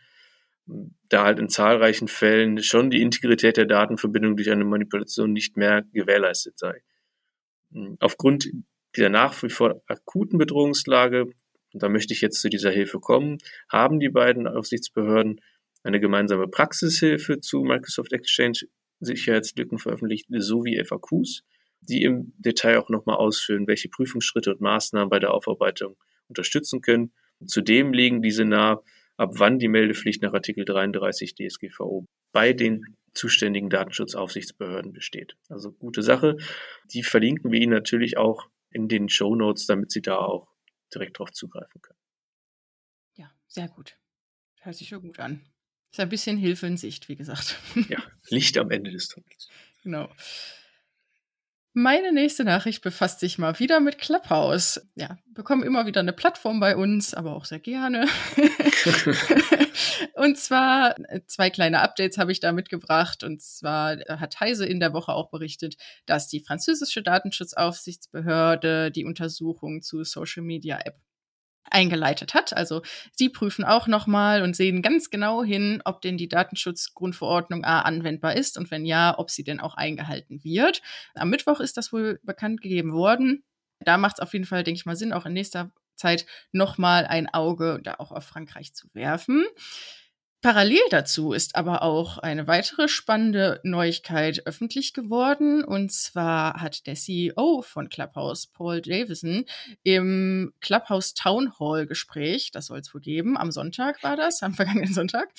da 1.08 1.24
halt 1.24 1.38
in 1.38 1.48
zahlreichen 1.48 2.08
Fällen 2.08 2.62
schon 2.62 2.90
die 2.90 3.02
Integrität 3.02 3.56
der 3.56 3.66
Datenverbindung 3.66 4.36
durch 4.36 4.50
eine 4.50 4.64
Manipulation 4.64 5.32
nicht 5.32 5.56
mehr 5.56 5.82
gewährleistet 5.92 6.58
sei. 6.58 6.82
Aufgrund 8.00 8.48
dieser 8.96 9.08
nach 9.08 9.42
wie 9.42 9.48
vor 9.48 9.82
akuten 9.86 10.38
Bedrohungslage, 10.38 11.26
und 11.72 11.82
da 11.82 11.88
möchte 11.88 12.14
ich 12.14 12.20
jetzt 12.20 12.40
zu 12.40 12.48
dieser 12.48 12.70
Hilfe 12.70 13.00
kommen, 13.00 13.38
haben 13.68 13.98
die 14.00 14.08
beiden 14.08 14.46
Aufsichtsbehörden 14.46 15.40
eine 15.82 16.00
gemeinsame 16.00 16.48
Praxishilfe 16.48 17.40
zu 17.40 17.62
Microsoft 17.62 18.12
Exchange 18.12 18.60
Sicherheitslücken 19.00 19.78
veröffentlicht, 19.78 20.26
sowie 20.30 20.82
FAQs, 20.82 21.42
die 21.80 22.02
im 22.02 22.32
Detail 22.38 22.78
auch 22.78 22.88
nochmal 22.88 23.16
ausführen, 23.16 23.66
welche 23.66 23.88
Prüfungsschritte 23.88 24.52
und 24.52 24.60
Maßnahmen 24.60 25.10
bei 25.10 25.18
der 25.18 25.34
Aufarbeitung 25.34 25.96
unterstützen 26.28 26.80
können. 26.80 27.12
Zudem 27.44 27.92
legen 27.92 28.22
diese 28.22 28.44
nahe, 28.44 28.82
ab 29.16 29.32
wann 29.34 29.58
die 29.58 29.68
Meldepflicht 29.68 30.22
nach 30.22 30.32
Artikel 30.32 30.64
33 30.64 31.34
DSGVO 31.34 32.06
bei 32.32 32.52
den 32.52 32.96
zuständigen 33.12 33.70
Datenschutzaufsichtsbehörden 33.70 34.92
besteht. 34.92 35.36
Also 35.48 35.70
gute 35.72 36.02
Sache. 36.02 36.36
Die 36.92 37.02
verlinken 37.02 37.52
wir 37.52 37.60
Ihnen 37.60 37.72
natürlich 37.72 38.16
auch 38.16 38.48
in 38.74 38.88
den 38.88 39.08
Show 39.08 39.34
Notes, 39.34 39.66
damit 39.66 39.90
Sie 39.90 40.02
da 40.02 40.18
auch 40.18 40.52
direkt 40.92 41.18
drauf 41.18 41.32
zugreifen 41.32 41.80
können. 41.80 41.98
Ja, 43.14 43.30
sehr 43.46 43.68
gut. 43.68 43.96
Hört 44.60 44.76
sich 44.76 44.88
schon 44.88 45.02
gut 45.02 45.18
an. 45.20 45.46
Ist 45.90 46.00
ein 46.00 46.08
bisschen 46.08 46.36
Hilfe 46.36 46.66
in 46.66 46.76
Sicht, 46.76 47.08
wie 47.08 47.16
gesagt. 47.16 47.56
Ja, 47.88 48.02
Licht 48.28 48.58
am 48.58 48.70
Ende 48.70 48.90
des 48.90 49.08
Tunnels. 49.08 49.48
Genau. 49.84 50.08
Meine 51.76 52.12
nächste 52.12 52.44
Nachricht 52.44 52.84
befasst 52.84 53.18
sich 53.18 53.36
mal 53.36 53.58
wieder 53.58 53.80
mit 53.80 53.98
Clubhouse. 53.98 54.80
Ja, 54.94 55.18
bekommen 55.26 55.64
immer 55.64 55.86
wieder 55.86 56.02
eine 56.02 56.12
Plattform 56.12 56.60
bei 56.60 56.76
uns, 56.76 57.14
aber 57.14 57.34
auch 57.34 57.46
sehr 57.46 57.58
gerne. 57.58 58.06
und 60.14 60.38
zwar 60.38 60.96
äh, 61.10 61.22
zwei 61.26 61.50
kleine 61.50 61.80
Updates 61.80 62.16
habe 62.16 62.30
ich 62.30 62.38
da 62.38 62.52
mitgebracht. 62.52 63.24
Und 63.24 63.42
zwar 63.42 63.94
äh, 63.94 64.18
hat 64.18 64.38
Heise 64.38 64.66
in 64.66 64.78
der 64.78 64.92
Woche 64.92 65.12
auch 65.12 65.30
berichtet, 65.30 65.74
dass 66.06 66.28
die 66.28 66.38
französische 66.38 67.02
Datenschutzaufsichtsbehörde 67.02 68.92
die 68.92 69.04
Untersuchung 69.04 69.82
zu 69.82 70.04
Social 70.04 70.44
Media 70.44 70.78
App 70.78 71.00
eingeleitet 71.70 72.34
hat. 72.34 72.56
Also 72.56 72.82
sie 73.12 73.28
prüfen 73.28 73.64
auch 73.64 73.86
nochmal 73.86 74.42
und 74.42 74.56
sehen 74.56 74.82
ganz 74.82 75.10
genau 75.10 75.42
hin, 75.42 75.82
ob 75.84 76.00
denn 76.02 76.16
die 76.16 76.28
Datenschutzgrundverordnung 76.28 77.64
A 77.64 77.80
anwendbar 77.82 78.36
ist 78.36 78.58
und 78.58 78.70
wenn 78.70 78.84
ja, 78.84 79.18
ob 79.18 79.30
sie 79.30 79.44
denn 79.44 79.60
auch 79.60 79.74
eingehalten 79.74 80.42
wird. 80.44 80.82
Am 81.14 81.30
Mittwoch 81.30 81.60
ist 81.60 81.76
das 81.76 81.92
wohl 81.92 82.20
bekannt 82.22 82.60
gegeben 82.60 82.92
worden. 82.92 83.44
Da 83.80 83.98
macht 83.98 84.16
es 84.16 84.20
auf 84.20 84.32
jeden 84.32 84.46
Fall, 84.46 84.64
denke 84.64 84.78
ich 84.78 84.86
mal, 84.86 84.96
Sinn, 84.96 85.12
auch 85.12 85.26
in 85.26 85.32
nächster 85.32 85.70
Zeit 85.96 86.26
nochmal 86.52 87.06
ein 87.06 87.32
Auge 87.32 87.80
da 87.82 87.94
auch 87.98 88.12
auf 88.12 88.24
Frankreich 88.24 88.74
zu 88.74 88.88
werfen. 88.94 89.44
Parallel 90.44 90.82
dazu 90.90 91.32
ist 91.32 91.56
aber 91.56 91.80
auch 91.80 92.18
eine 92.18 92.46
weitere 92.46 92.86
spannende 92.86 93.60
Neuigkeit 93.62 94.46
öffentlich 94.46 94.92
geworden. 94.92 95.64
Und 95.64 95.90
zwar 95.90 96.60
hat 96.60 96.86
der 96.86 96.96
CEO 96.96 97.62
von 97.62 97.88
Clubhouse, 97.88 98.48
Paul 98.48 98.82
Davison, 98.82 99.46
im 99.84 100.52
Clubhouse 100.60 101.14
Town 101.14 101.58
Hall 101.58 101.86
Gespräch, 101.86 102.50
das 102.50 102.66
soll 102.66 102.80
es 102.80 102.92
wohl 102.92 103.00
geben, 103.00 103.38
am 103.38 103.52
Sonntag 103.52 104.02
war 104.02 104.16
das, 104.16 104.42
am 104.42 104.52
vergangenen 104.52 104.92
Sonntag, 104.92 105.30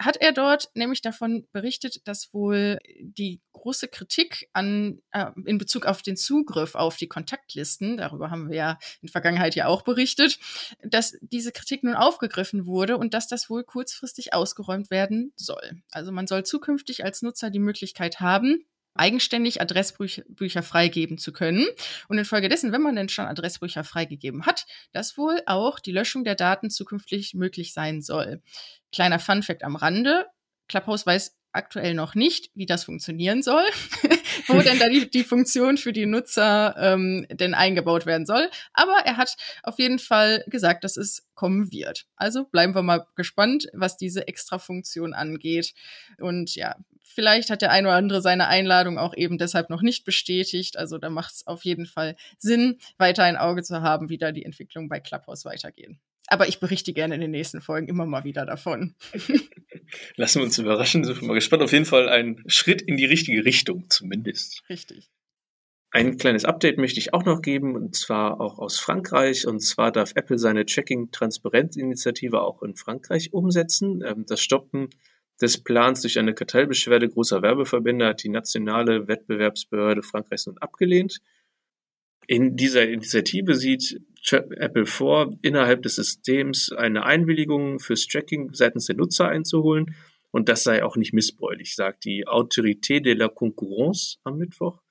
hat 0.00 0.16
er 0.16 0.32
dort 0.32 0.70
nämlich 0.74 1.02
davon 1.02 1.46
berichtet, 1.52 2.06
dass 2.06 2.32
wohl 2.32 2.78
die 3.00 3.40
große 3.52 3.88
Kritik 3.88 4.48
an, 4.52 5.02
äh, 5.10 5.26
in 5.44 5.58
Bezug 5.58 5.86
auf 5.86 6.02
den 6.02 6.16
Zugriff 6.16 6.76
auf 6.76 6.96
die 6.96 7.08
Kontaktlisten, 7.08 7.96
darüber 7.96 8.30
haben 8.30 8.48
wir 8.48 8.56
ja 8.56 8.78
in 9.02 9.08
Vergangenheit 9.08 9.56
ja 9.56 9.66
auch 9.66 9.82
berichtet, 9.82 10.38
dass 10.82 11.16
diese 11.20 11.50
Kritik 11.50 11.82
nun 11.82 11.94
aufgegriffen 11.94 12.66
wurde 12.66 12.96
und 12.96 13.12
dass 13.12 13.26
das 13.26 13.50
wohl 13.50 13.64
kurzfristig 13.64 14.32
ausgeräumt 14.34 14.90
werden 14.90 15.32
soll. 15.34 15.82
Also 15.90 16.12
man 16.12 16.28
soll 16.28 16.44
zukünftig 16.44 17.04
als 17.04 17.22
Nutzer 17.22 17.50
die 17.50 17.58
Möglichkeit 17.58 18.20
haben, 18.20 18.64
eigenständig 18.98 19.60
Adressbücher 19.60 20.62
freigeben 20.62 21.18
zu 21.18 21.32
können. 21.32 21.66
Und 22.08 22.18
infolgedessen, 22.18 22.72
wenn 22.72 22.82
man 22.82 22.96
denn 22.96 23.08
schon 23.08 23.26
Adressbücher 23.26 23.84
freigegeben 23.84 24.46
hat, 24.46 24.66
dass 24.92 25.16
wohl 25.16 25.40
auch 25.46 25.80
die 25.80 25.92
Löschung 25.92 26.24
der 26.24 26.34
Daten 26.34 26.70
zukünftig 26.70 27.34
möglich 27.34 27.72
sein 27.72 28.02
soll. 28.02 28.42
Kleiner 28.92 29.18
Funfact 29.18 29.64
am 29.64 29.76
Rande. 29.76 30.26
Clubhouse 30.68 31.06
weiß 31.06 31.38
aktuell 31.52 31.94
noch 31.94 32.14
nicht, 32.14 32.50
wie 32.54 32.66
das 32.66 32.84
funktionieren 32.84 33.42
soll, 33.42 33.64
wo 34.46 34.60
denn 34.60 34.78
da 34.78 34.88
die, 34.88 35.10
die 35.10 35.24
Funktion 35.24 35.76
für 35.76 35.92
die 35.92 36.06
Nutzer 36.06 36.74
ähm, 36.78 37.26
denn 37.30 37.54
eingebaut 37.54 38.06
werden 38.06 38.26
soll. 38.26 38.50
Aber 38.72 38.96
er 39.04 39.16
hat 39.16 39.34
auf 39.62 39.78
jeden 39.78 39.98
Fall 39.98 40.44
gesagt, 40.48 40.84
dass 40.84 40.96
es 40.96 41.26
kommen 41.34 41.72
wird. 41.72 42.06
Also 42.16 42.44
bleiben 42.44 42.74
wir 42.74 42.82
mal 42.82 43.06
gespannt, 43.16 43.66
was 43.72 43.96
diese 43.96 44.28
extra 44.28 44.58
Funktion 44.58 45.14
angeht. 45.14 45.72
Und 46.18 46.54
ja, 46.54 46.76
vielleicht 47.14 47.50
hat 47.50 47.62
der 47.62 47.70
eine 47.70 47.88
oder 47.88 47.96
andere 47.96 48.22
seine 48.22 48.48
Einladung 48.48 48.98
auch 48.98 49.16
eben 49.16 49.38
deshalb 49.38 49.70
noch 49.70 49.82
nicht 49.82 50.04
bestätigt. 50.04 50.76
Also 50.76 50.98
da 50.98 51.10
macht 51.10 51.34
es 51.34 51.46
auf 51.46 51.64
jeden 51.64 51.86
Fall 51.86 52.16
Sinn, 52.38 52.78
weiter 52.96 53.24
ein 53.24 53.36
Auge 53.36 53.62
zu 53.62 53.82
haben, 53.82 54.08
wie 54.08 54.18
da 54.18 54.32
die 54.32 54.44
Entwicklung 54.44 54.88
bei 54.88 55.00
Clubhouse 55.00 55.44
weitergehen. 55.44 56.00
Aber 56.28 56.46
ich 56.46 56.60
berichte 56.60 56.92
gerne 56.92 57.14
in 57.14 57.20
den 57.22 57.30
nächsten 57.30 57.60
Folgen 57.60 57.88
immer 57.88 58.04
mal 58.04 58.24
wieder 58.24 58.44
davon. 58.44 58.94
Lassen 60.16 60.40
wir 60.40 60.44
uns 60.44 60.58
überraschen. 60.58 61.04
Sind 61.04 61.20
wir 61.20 61.26
mal 61.26 61.34
gespannt. 61.34 61.62
Auf 61.62 61.72
jeden 61.72 61.86
Fall 61.86 62.08
ein 62.08 62.42
Schritt 62.46 62.82
in 62.82 62.98
die 62.98 63.06
richtige 63.06 63.44
Richtung, 63.44 63.88
zumindest. 63.88 64.62
Richtig. 64.68 65.10
Ein 65.90 66.18
kleines 66.18 66.44
Update 66.44 66.76
möchte 66.76 67.00
ich 67.00 67.14
auch 67.14 67.24
noch 67.24 67.40
geben, 67.40 67.74
und 67.74 67.96
zwar 67.96 68.42
auch 68.42 68.58
aus 68.58 68.78
Frankreich. 68.78 69.46
Und 69.46 69.60
zwar 69.60 69.90
darf 69.90 70.12
Apple 70.16 70.38
seine 70.38 70.66
Checking-Transparenz-Initiative 70.66 72.42
auch 72.42 72.62
in 72.62 72.76
Frankreich 72.76 73.32
umsetzen. 73.32 74.02
Ähm, 74.06 74.26
das 74.28 74.42
Stoppen 74.42 74.90
des 75.40 75.62
Plans 75.62 76.00
durch 76.02 76.18
eine 76.18 76.34
Kartellbeschwerde 76.34 77.08
großer 77.08 77.42
Werbeverbände 77.42 78.06
hat 78.06 78.22
die 78.24 78.28
nationale 78.28 79.06
Wettbewerbsbehörde 79.06 80.02
Frankreichs 80.02 80.46
nun 80.46 80.58
abgelehnt. 80.58 81.20
In 82.26 82.56
dieser 82.56 82.86
Initiative 82.88 83.54
sieht 83.54 84.00
Apple 84.30 84.84
vor, 84.84 85.32
innerhalb 85.42 85.82
des 85.82 85.94
Systems 85.94 86.72
eine 86.72 87.04
Einwilligung 87.04 87.78
fürs 87.78 88.06
Tracking 88.06 88.52
seitens 88.52 88.86
der 88.86 88.96
Nutzer 88.96 89.28
einzuholen. 89.28 89.94
Und 90.30 90.50
das 90.50 90.62
sei 90.62 90.84
auch 90.84 90.96
nicht 90.96 91.14
missbräuchlich, 91.14 91.74
sagt 91.74 92.04
die 92.04 92.26
Autorité 92.26 93.00
de 93.00 93.14
la 93.14 93.28
Concurrence 93.28 94.18
am 94.24 94.36
Mittwoch. 94.36 94.82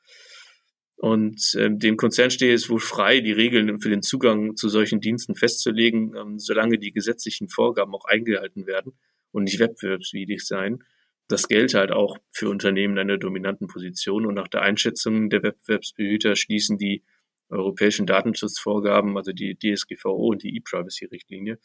Und 0.95 1.53
ähm, 1.59 1.77
dem 1.77 1.95
Konzern 1.95 2.31
stehe 2.31 2.55
es 2.55 2.71
wohl 2.71 2.79
frei, 2.79 3.19
die 3.19 3.33
Regeln 3.33 3.79
für 3.79 3.89
den 3.89 4.01
Zugang 4.01 4.55
zu 4.55 4.67
solchen 4.67 4.99
Diensten 4.99 5.35
festzulegen, 5.35 6.15
ähm, 6.15 6.39
solange 6.39 6.79
die 6.79 6.91
gesetzlichen 6.91 7.49
Vorgaben 7.49 7.93
auch 7.93 8.05
eingehalten 8.05 8.65
werden 8.65 8.93
und 9.31 9.43
nicht 9.43 9.59
wettbewerbswidrig 9.59 10.45
sein. 10.45 10.83
Das 11.27 11.47
gelte 11.47 11.79
halt 11.79 11.91
auch 11.91 12.17
für 12.31 12.49
Unternehmen 12.49 12.93
in 12.93 12.99
einer 12.99 13.17
dominanten 13.17 13.67
Position. 13.67 14.25
Und 14.25 14.35
nach 14.35 14.47
der 14.47 14.61
Einschätzung 14.61 15.29
der 15.29 15.43
Wettbewerbsbehüter 15.43 16.35
schließen 16.35 16.77
die 16.77 17.03
europäischen 17.49 18.05
Datenschutzvorgaben, 18.05 19.17
also 19.17 19.31
die 19.31 19.57
DSGVO 19.57 20.29
und 20.29 20.43
die 20.43 20.55
E-Privacy-Richtlinie, 20.55 21.59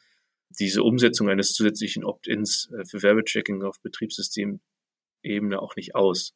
diese 0.59 0.83
Umsetzung 0.83 1.29
eines 1.29 1.55
zusätzlichen 1.55 2.05
Opt-ins 2.05 2.71
äh, 2.73 2.85
für 2.85 3.03
Werbechecking 3.03 3.63
auf 3.63 3.81
Betriebssystemebene 3.81 4.61
auch 5.61 5.77
nicht 5.77 5.95
aus. 5.95 6.35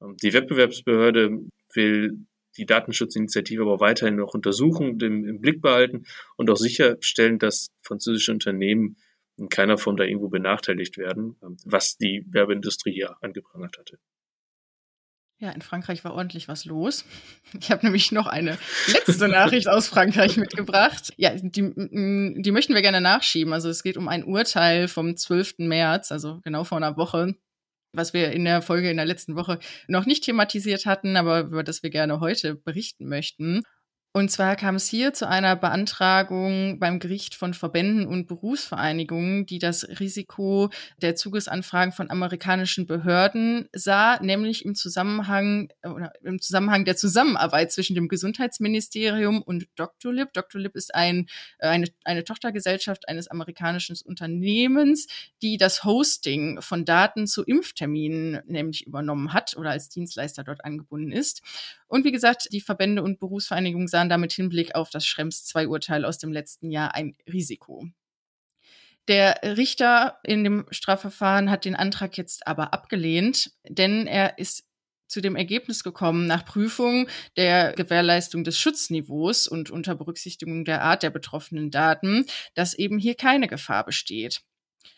Ähm, 0.00 0.16
die 0.22 0.32
Wettbewerbsbehörde 0.32 1.38
will 1.72 2.26
die 2.56 2.66
Datenschutzinitiative 2.66 3.62
aber 3.62 3.80
weiterhin 3.80 4.16
noch 4.16 4.34
untersuchen, 4.34 4.98
im, 5.00 5.40
Blick 5.40 5.60
behalten 5.60 6.06
und 6.36 6.50
auch 6.50 6.56
sicherstellen, 6.56 7.38
dass 7.38 7.68
französische 7.82 8.32
Unternehmen 8.32 8.96
in 9.36 9.48
keiner 9.48 9.78
Form 9.78 9.96
da 9.96 10.04
irgendwo 10.04 10.28
benachteiligt 10.28 10.96
werden, 10.98 11.36
ähm, 11.42 11.56
was 11.64 11.96
die 11.96 12.24
Werbeindustrie 12.28 12.92
hier 12.92 13.16
angeprangert 13.22 13.78
hatte. 13.78 13.98
Ja, 15.38 15.50
in 15.50 15.60
Frankreich 15.60 16.02
war 16.02 16.14
ordentlich 16.14 16.48
was 16.48 16.64
los. 16.64 17.04
Ich 17.60 17.70
habe 17.70 17.84
nämlich 17.84 18.10
noch 18.10 18.26
eine 18.26 18.58
letzte 18.88 19.28
Nachricht 19.28 19.68
aus 19.68 19.88
Frankreich 19.88 20.36
mitgebracht. 20.36 21.12
Ja, 21.16 21.34
die, 21.34 21.72
die 22.42 22.50
möchten 22.50 22.74
wir 22.74 22.82
gerne 22.82 23.00
nachschieben. 23.00 23.52
Also 23.52 23.68
es 23.68 23.82
geht 23.82 23.96
um 23.96 24.08
ein 24.08 24.24
Urteil 24.24 24.88
vom 24.88 25.16
12. 25.16 25.54
März, 25.58 26.10
also 26.10 26.40
genau 26.42 26.64
vor 26.64 26.78
einer 26.78 26.96
Woche, 26.96 27.34
was 27.92 28.12
wir 28.12 28.32
in 28.32 28.44
der 28.44 28.62
Folge 28.62 28.90
in 28.90 28.96
der 28.96 29.06
letzten 29.06 29.36
Woche 29.36 29.58
noch 29.88 30.06
nicht 30.06 30.24
thematisiert 30.24 30.86
hatten, 30.86 31.16
aber 31.16 31.40
über 31.40 31.62
das 31.62 31.82
wir 31.82 31.90
gerne 31.90 32.20
heute 32.20 32.54
berichten 32.54 33.08
möchten. 33.08 33.62
Und 34.16 34.30
zwar 34.30 34.56
kam 34.56 34.76
es 34.76 34.88
hier 34.88 35.12
zu 35.12 35.28
einer 35.28 35.56
Beantragung 35.56 36.78
beim 36.78 37.00
Gericht 37.00 37.34
von 37.34 37.52
Verbänden 37.52 38.06
und 38.06 38.26
Berufsvereinigungen, 38.26 39.44
die 39.44 39.58
das 39.58 39.86
Risiko 40.00 40.70
der 41.02 41.16
Zugesanfragen 41.16 41.92
von 41.92 42.10
amerikanischen 42.10 42.86
Behörden 42.86 43.68
sah, 43.74 44.18
nämlich 44.22 44.64
im 44.64 44.74
Zusammenhang 44.74 45.68
oder 45.82 46.14
im 46.24 46.40
Zusammenhang 46.40 46.86
der 46.86 46.96
Zusammenarbeit 46.96 47.72
zwischen 47.72 47.94
dem 47.94 48.08
Gesundheitsministerium 48.08 49.42
und 49.42 49.68
Doctolib. 49.76 50.32
Doctolib 50.32 50.76
ist 50.76 50.94
ein, 50.94 51.26
äh, 51.58 51.68
eine, 51.68 51.88
eine 52.04 52.24
Tochtergesellschaft 52.24 53.10
eines 53.10 53.28
amerikanischen 53.28 53.96
Unternehmens, 54.02 55.08
die 55.42 55.58
das 55.58 55.84
Hosting 55.84 56.62
von 56.62 56.86
Daten 56.86 57.26
zu 57.26 57.44
Impfterminen 57.44 58.40
nämlich 58.46 58.86
übernommen 58.86 59.34
hat 59.34 59.58
oder 59.58 59.72
als 59.72 59.90
Dienstleister 59.90 60.42
dort 60.42 60.64
angebunden 60.64 61.12
ist. 61.12 61.42
Und 61.88 62.04
wie 62.04 62.12
gesagt, 62.12 62.48
die 62.50 62.60
Verbände 62.60 63.02
und 63.02 63.20
Berufsvereinigungen 63.20 63.86
sahen 63.86 64.05
damit 64.08 64.32
Hinblick 64.32 64.74
auf 64.74 64.90
das 64.90 65.06
Schrems 65.06 65.52
II-Urteil 65.54 66.04
aus 66.04 66.18
dem 66.18 66.32
letzten 66.32 66.70
Jahr 66.70 66.94
ein 66.94 67.16
Risiko. 67.30 67.86
Der 69.08 69.40
Richter 69.42 70.18
in 70.24 70.42
dem 70.42 70.66
Strafverfahren 70.70 71.50
hat 71.50 71.64
den 71.64 71.76
Antrag 71.76 72.16
jetzt 72.16 72.46
aber 72.46 72.72
abgelehnt, 72.72 73.52
denn 73.68 74.06
er 74.06 74.38
ist 74.38 74.64
zu 75.08 75.20
dem 75.20 75.36
Ergebnis 75.36 75.84
gekommen, 75.84 76.26
nach 76.26 76.44
Prüfung 76.44 77.08
der 77.36 77.72
Gewährleistung 77.74 78.42
des 78.42 78.58
Schutzniveaus 78.58 79.46
und 79.46 79.70
unter 79.70 79.94
Berücksichtigung 79.94 80.64
der 80.64 80.82
Art 80.82 81.04
der 81.04 81.10
betroffenen 81.10 81.70
Daten, 81.70 82.26
dass 82.54 82.74
eben 82.74 82.98
hier 82.98 83.14
keine 83.14 83.46
Gefahr 83.46 83.84
besteht. 83.84 84.42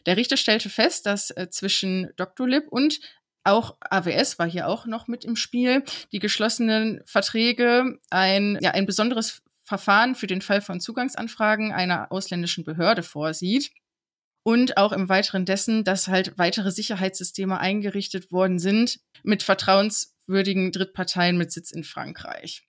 Der 0.06 0.16
Richter 0.16 0.36
stellte 0.36 0.70
fest, 0.70 1.06
dass 1.06 1.30
äh, 1.30 1.48
zwischen 1.50 2.10
Doctolib 2.16 2.68
und 2.68 3.00
auch 3.48 3.76
AWS 3.80 4.38
war 4.38 4.48
hier 4.48 4.68
auch 4.68 4.86
noch 4.86 5.08
mit 5.08 5.24
im 5.24 5.36
Spiel. 5.36 5.84
Die 6.12 6.18
geschlossenen 6.18 7.00
Verträge, 7.04 7.98
ein, 8.10 8.58
ja, 8.60 8.72
ein 8.72 8.86
besonderes 8.86 9.42
Verfahren 9.64 10.14
für 10.14 10.26
den 10.26 10.40
Fall 10.40 10.60
von 10.60 10.80
Zugangsanfragen 10.80 11.72
einer 11.72 12.10
ausländischen 12.10 12.64
Behörde 12.64 13.02
vorsieht. 13.02 13.70
Und 14.42 14.78
auch 14.78 14.92
im 14.92 15.08
Weiteren 15.08 15.44
dessen, 15.44 15.84
dass 15.84 16.08
halt 16.08 16.38
weitere 16.38 16.70
Sicherheitssysteme 16.70 17.58
eingerichtet 17.58 18.32
worden 18.32 18.58
sind 18.58 19.00
mit 19.22 19.42
vertrauenswürdigen 19.42 20.72
Drittparteien 20.72 21.36
mit 21.36 21.52
Sitz 21.52 21.70
in 21.70 21.84
Frankreich. 21.84 22.66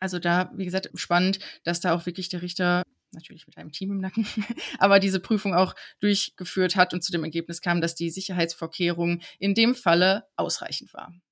Also 0.00 0.20
da, 0.20 0.52
wie 0.54 0.64
gesagt, 0.64 0.90
spannend, 0.94 1.40
dass 1.64 1.80
da 1.80 1.92
auch 1.92 2.06
wirklich 2.06 2.28
der 2.28 2.42
Richter 2.42 2.82
natürlich 3.12 3.46
mit 3.46 3.56
einem 3.56 3.72
Team 3.72 3.92
im 3.92 4.00
Nacken, 4.00 4.26
aber 4.78 5.00
diese 5.00 5.20
Prüfung 5.20 5.54
auch 5.54 5.74
durchgeführt 6.00 6.76
hat 6.76 6.92
und 6.94 7.02
zu 7.02 7.12
dem 7.12 7.24
Ergebnis 7.24 7.60
kam, 7.60 7.80
dass 7.80 7.94
die 7.94 8.10
Sicherheitsvorkehrungen 8.10 9.22
in 9.38 9.54
dem 9.54 9.74
Falle 9.74 10.24
ausreichend 10.36 10.92
waren. 10.94 11.22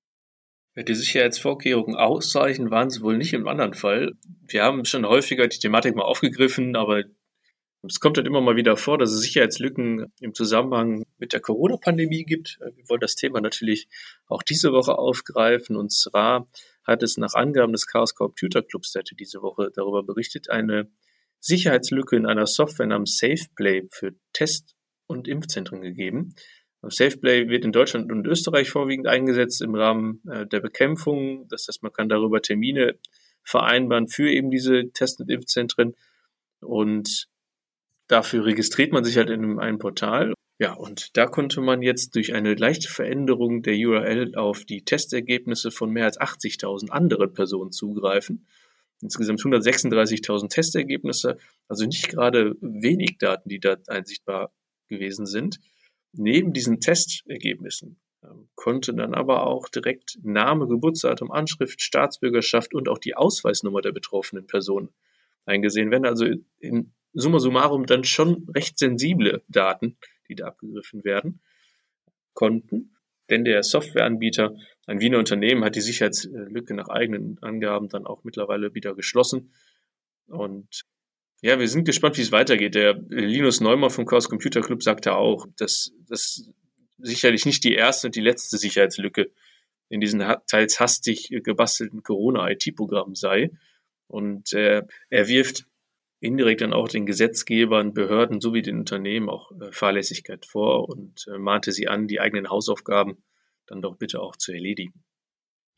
Die 0.76 0.94
Sicherheitsvorkehrungen 0.94 1.96
ausreichend 1.96 2.70
waren 2.70 2.90
sie 2.90 3.00
wohl 3.00 3.16
nicht 3.16 3.32
im 3.32 3.48
anderen 3.48 3.72
Fall. 3.72 4.12
Wir 4.46 4.62
haben 4.62 4.84
schon 4.84 5.06
häufiger 5.06 5.48
die 5.48 5.58
Thematik 5.58 5.96
mal 5.96 6.02
aufgegriffen, 6.02 6.76
aber 6.76 7.04
es 7.82 8.00
kommt 8.00 8.18
halt 8.18 8.26
immer 8.26 8.40
mal 8.40 8.56
wieder 8.56 8.76
vor, 8.76 8.98
dass 8.98 9.12
es 9.12 9.22
Sicherheitslücken 9.22 10.12
im 10.20 10.34
Zusammenhang 10.34 11.04
mit 11.18 11.32
der 11.32 11.40
Corona-Pandemie 11.40 12.24
gibt. 12.24 12.58
Wir 12.74 12.88
wollen 12.88 13.00
das 13.00 13.14
Thema 13.14 13.40
natürlich 13.40 13.88
auch 14.26 14.42
diese 14.42 14.72
Woche 14.72 14.98
aufgreifen. 14.98 15.76
Und 15.76 15.92
zwar 15.92 16.46
hat 16.84 17.02
es 17.02 17.16
nach 17.16 17.34
Angaben 17.34 17.72
des 17.72 17.86
Chaos 17.86 18.14
Computer 18.14 18.62
Clubs, 18.62 18.92
der 18.92 19.02
diese 19.02 19.42
Woche 19.42 19.70
darüber 19.74 20.02
berichtet, 20.02 20.50
eine 20.50 20.90
Sicherheitslücke 21.40 22.16
in 22.16 22.26
einer 22.26 22.46
Software 22.46 22.86
namens 22.86 23.18
SafePlay 23.18 23.88
für 23.92 24.14
Test- 24.32 24.74
und 25.06 25.28
Impfzentren 25.28 25.80
gegeben. 25.80 26.34
SafePlay 26.82 27.48
wird 27.48 27.64
in 27.64 27.72
Deutschland 27.72 28.12
und 28.12 28.26
Österreich 28.26 28.70
vorwiegend 28.70 29.06
eingesetzt 29.06 29.62
im 29.62 29.74
Rahmen 29.74 30.22
äh, 30.28 30.46
der 30.46 30.60
Bekämpfung. 30.60 31.48
Das 31.48 31.66
heißt, 31.68 31.82
man 31.82 31.92
kann 31.92 32.08
darüber 32.08 32.42
Termine 32.42 32.98
vereinbaren 33.42 34.08
für 34.08 34.30
eben 34.30 34.50
diese 34.50 34.90
Test- 34.92 35.20
und 35.20 35.30
Impfzentren. 35.30 35.94
Und 36.60 37.28
dafür 38.08 38.44
registriert 38.44 38.92
man 38.92 39.04
sich 39.04 39.16
halt 39.16 39.30
in 39.30 39.58
einem 39.58 39.78
Portal. 39.78 40.34
Ja, 40.58 40.72
und 40.72 41.16
da 41.16 41.26
konnte 41.26 41.60
man 41.60 41.82
jetzt 41.82 42.14
durch 42.14 42.34
eine 42.34 42.54
leichte 42.54 42.88
Veränderung 42.88 43.62
der 43.62 43.74
URL 43.74 44.34
auf 44.36 44.64
die 44.64 44.84
Testergebnisse 44.84 45.70
von 45.70 45.90
mehr 45.90 46.06
als 46.06 46.18
80.000 46.18 46.90
anderen 46.90 47.32
Personen 47.34 47.72
zugreifen 47.72 48.46
insgesamt 49.02 49.40
136.000 49.40 50.48
Testergebnisse, 50.48 51.38
also 51.68 51.86
nicht 51.86 52.08
gerade 52.08 52.56
wenig 52.60 53.18
Daten, 53.18 53.48
die 53.48 53.60
da 53.60 53.76
einsichtbar 53.88 54.52
gewesen 54.88 55.26
sind. 55.26 55.60
Neben 56.12 56.52
diesen 56.52 56.80
Testergebnissen 56.80 57.98
ähm, 58.24 58.48
konnte 58.54 58.94
dann 58.94 59.14
aber 59.14 59.46
auch 59.46 59.68
direkt 59.68 60.18
Name, 60.22 60.66
Geburtsdatum, 60.66 61.30
Anschrift, 61.30 61.82
Staatsbürgerschaft 61.82 62.74
und 62.74 62.88
auch 62.88 62.98
die 62.98 63.14
Ausweisnummer 63.14 63.82
der 63.82 63.92
betroffenen 63.92 64.46
Person 64.46 64.90
eingesehen 65.44 65.90
werden. 65.90 66.06
Also 66.06 66.26
in 66.58 66.92
summa 67.12 67.38
summarum 67.38 67.86
dann 67.86 68.04
schon 68.04 68.48
recht 68.54 68.78
sensible 68.78 69.42
Daten, 69.48 69.96
die 70.28 70.34
da 70.34 70.46
abgegriffen 70.46 71.04
werden 71.04 71.40
konnten. 72.34 72.96
Denn 73.30 73.44
der 73.44 73.62
Softwareanbieter 73.62 74.54
ein 74.86 75.00
Wiener 75.00 75.18
Unternehmen 75.18 75.64
hat 75.64 75.74
die 75.74 75.80
Sicherheitslücke 75.80 76.74
nach 76.74 76.88
eigenen 76.88 77.38
Angaben 77.42 77.88
dann 77.88 78.06
auch 78.06 78.22
mittlerweile 78.24 78.74
wieder 78.74 78.94
geschlossen. 78.94 79.52
Und 80.28 80.84
ja, 81.42 81.58
wir 81.58 81.68
sind 81.68 81.84
gespannt, 81.84 82.16
wie 82.16 82.22
es 82.22 82.32
weitergeht. 82.32 82.74
Der 82.74 82.94
Linus 83.08 83.60
Neumann 83.60 83.90
vom 83.90 84.06
Chaos 84.06 84.28
Computer 84.28 84.60
Club 84.60 84.82
sagte 84.82 85.14
auch, 85.14 85.46
dass 85.56 85.92
das 86.08 86.48
sicherlich 86.98 87.44
nicht 87.44 87.64
die 87.64 87.74
erste 87.74 88.08
und 88.08 88.16
die 88.16 88.20
letzte 88.20 88.56
Sicherheitslücke 88.58 89.30
in 89.88 90.00
diesen 90.00 90.24
teils 90.46 90.80
hastig 90.80 91.28
gebastelten 91.30 92.02
Corona-IT-Programmen 92.02 93.14
sei. 93.14 93.50
Und 94.08 94.52
äh, 94.52 94.82
er 95.10 95.28
wirft 95.28 95.66
indirekt 96.20 96.62
dann 96.62 96.72
auch 96.72 96.88
den 96.88 97.06
Gesetzgebern, 97.06 97.92
Behörden 97.92 98.40
sowie 98.40 98.62
den 98.62 98.78
Unternehmen 98.78 99.28
auch 99.28 99.52
äh, 99.60 99.70
Fahrlässigkeit 99.72 100.46
vor 100.46 100.88
und 100.88 101.26
äh, 101.28 101.38
mahnte 101.38 101.72
sie 101.72 101.88
an, 101.88 102.08
die 102.08 102.20
eigenen 102.20 102.48
Hausaufgaben 102.48 103.18
dann 103.66 103.82
doch 103.82 103.96
bitte 103.96 104.20
auch 104.20 104.36
zu 104.36 104.52
erledigen. 104.52 105.04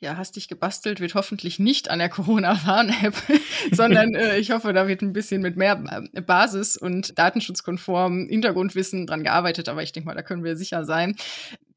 Ja, 0.00 0.16
hastig 0.16 0.46
gebastelt 0.46 1.00
wird 1.00 1.16
hoffentlich 1.16 1.58
nicht 1.58 1.90
an 1.90 1.98
der 1.98 2.08
Corona-Warn-App, 2.08 3.14
sondern 3.72 4.14
äh, 4.14 4.38
ich 4.38 4.52
hoffe, 4.52 4.72
da 4.72 4.86
wird 4.86 5.02
ein 5.02 5.12
bisschen 5.12 5.42
mit 5.42 5.56
mehr 5.56 6.08
äh, 6.12 6.20
Basis 6.20 6.76
und 6.76 7.18
datenschutzkonform 7.18 8.28
Hintergrundwissen 8.28 9.08
dran 9.08 9.24
gearbeitet, 9.24 9.68
aber 9.68 9.82
ich 9.82 9.90
denke 9.90 10.06
mal, 10.06 10.14
da 10.14 10.22
können 10.22 10.44
wir 10.44 10.56
sicher 10.56 10.84
sein. 10.84 11.16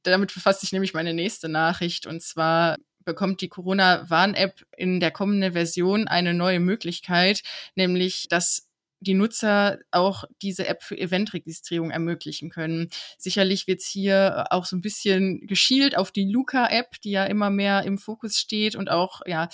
Damit 0.04 0.32
befasst 0.34 0.62
sich 0.62 0.71
nämlich 0.71 0.93
meine 0.93 1.15
nächste 1.15 1.50
Nachricht 1.50 2.06
und 2.06 2.21
zwar 2.21 2.78
bekommt 3.06 3.41
die 3.41 3.50
Corona-Warn-App 3.50 4.65
in 4.78 5.00
der 5.00 5.10
kommenden 5.10 5.54
Version 5.54 6.08
eine 6.08 6.36
neue 6.36 6.60
Möglichkeit, 6.60 7.41
nämlich 7.76 8.28
dass 8.30 8.67
die 9.01 9.15
Nutzer 9.15 9.79
auch 9.91 10.23
diese 10.41 10.67
App 10.67 10.83
für 10.83 10.97
Eventregistrierung 10.97 11.91
ermöglichen 11.91 12.49
können. 12.49 12.89
Sicherlich 13.17 13.67
wird 13.67 13.81
es 13.81 13.87
hier 13.87 14.45
auch 14.51 14.65
so 14.65 14.75
ein 14.75 14.81
bisschen 14.81 15.45
geschielt 15.47 15.97
auf 15.97 16.11
die 16.11 16.31
Luca-App, 16.31 17.01
die 17.03 17.11
ja 17.11 17.25
immer 17.25 17.49
mehr 17.49 17.83
im 17.83 17.97
Fokus 17.97 18.37
steht 18.37 18.75
und 18.75 18.89
auch 18.89 19.21
ja 19.25 19.49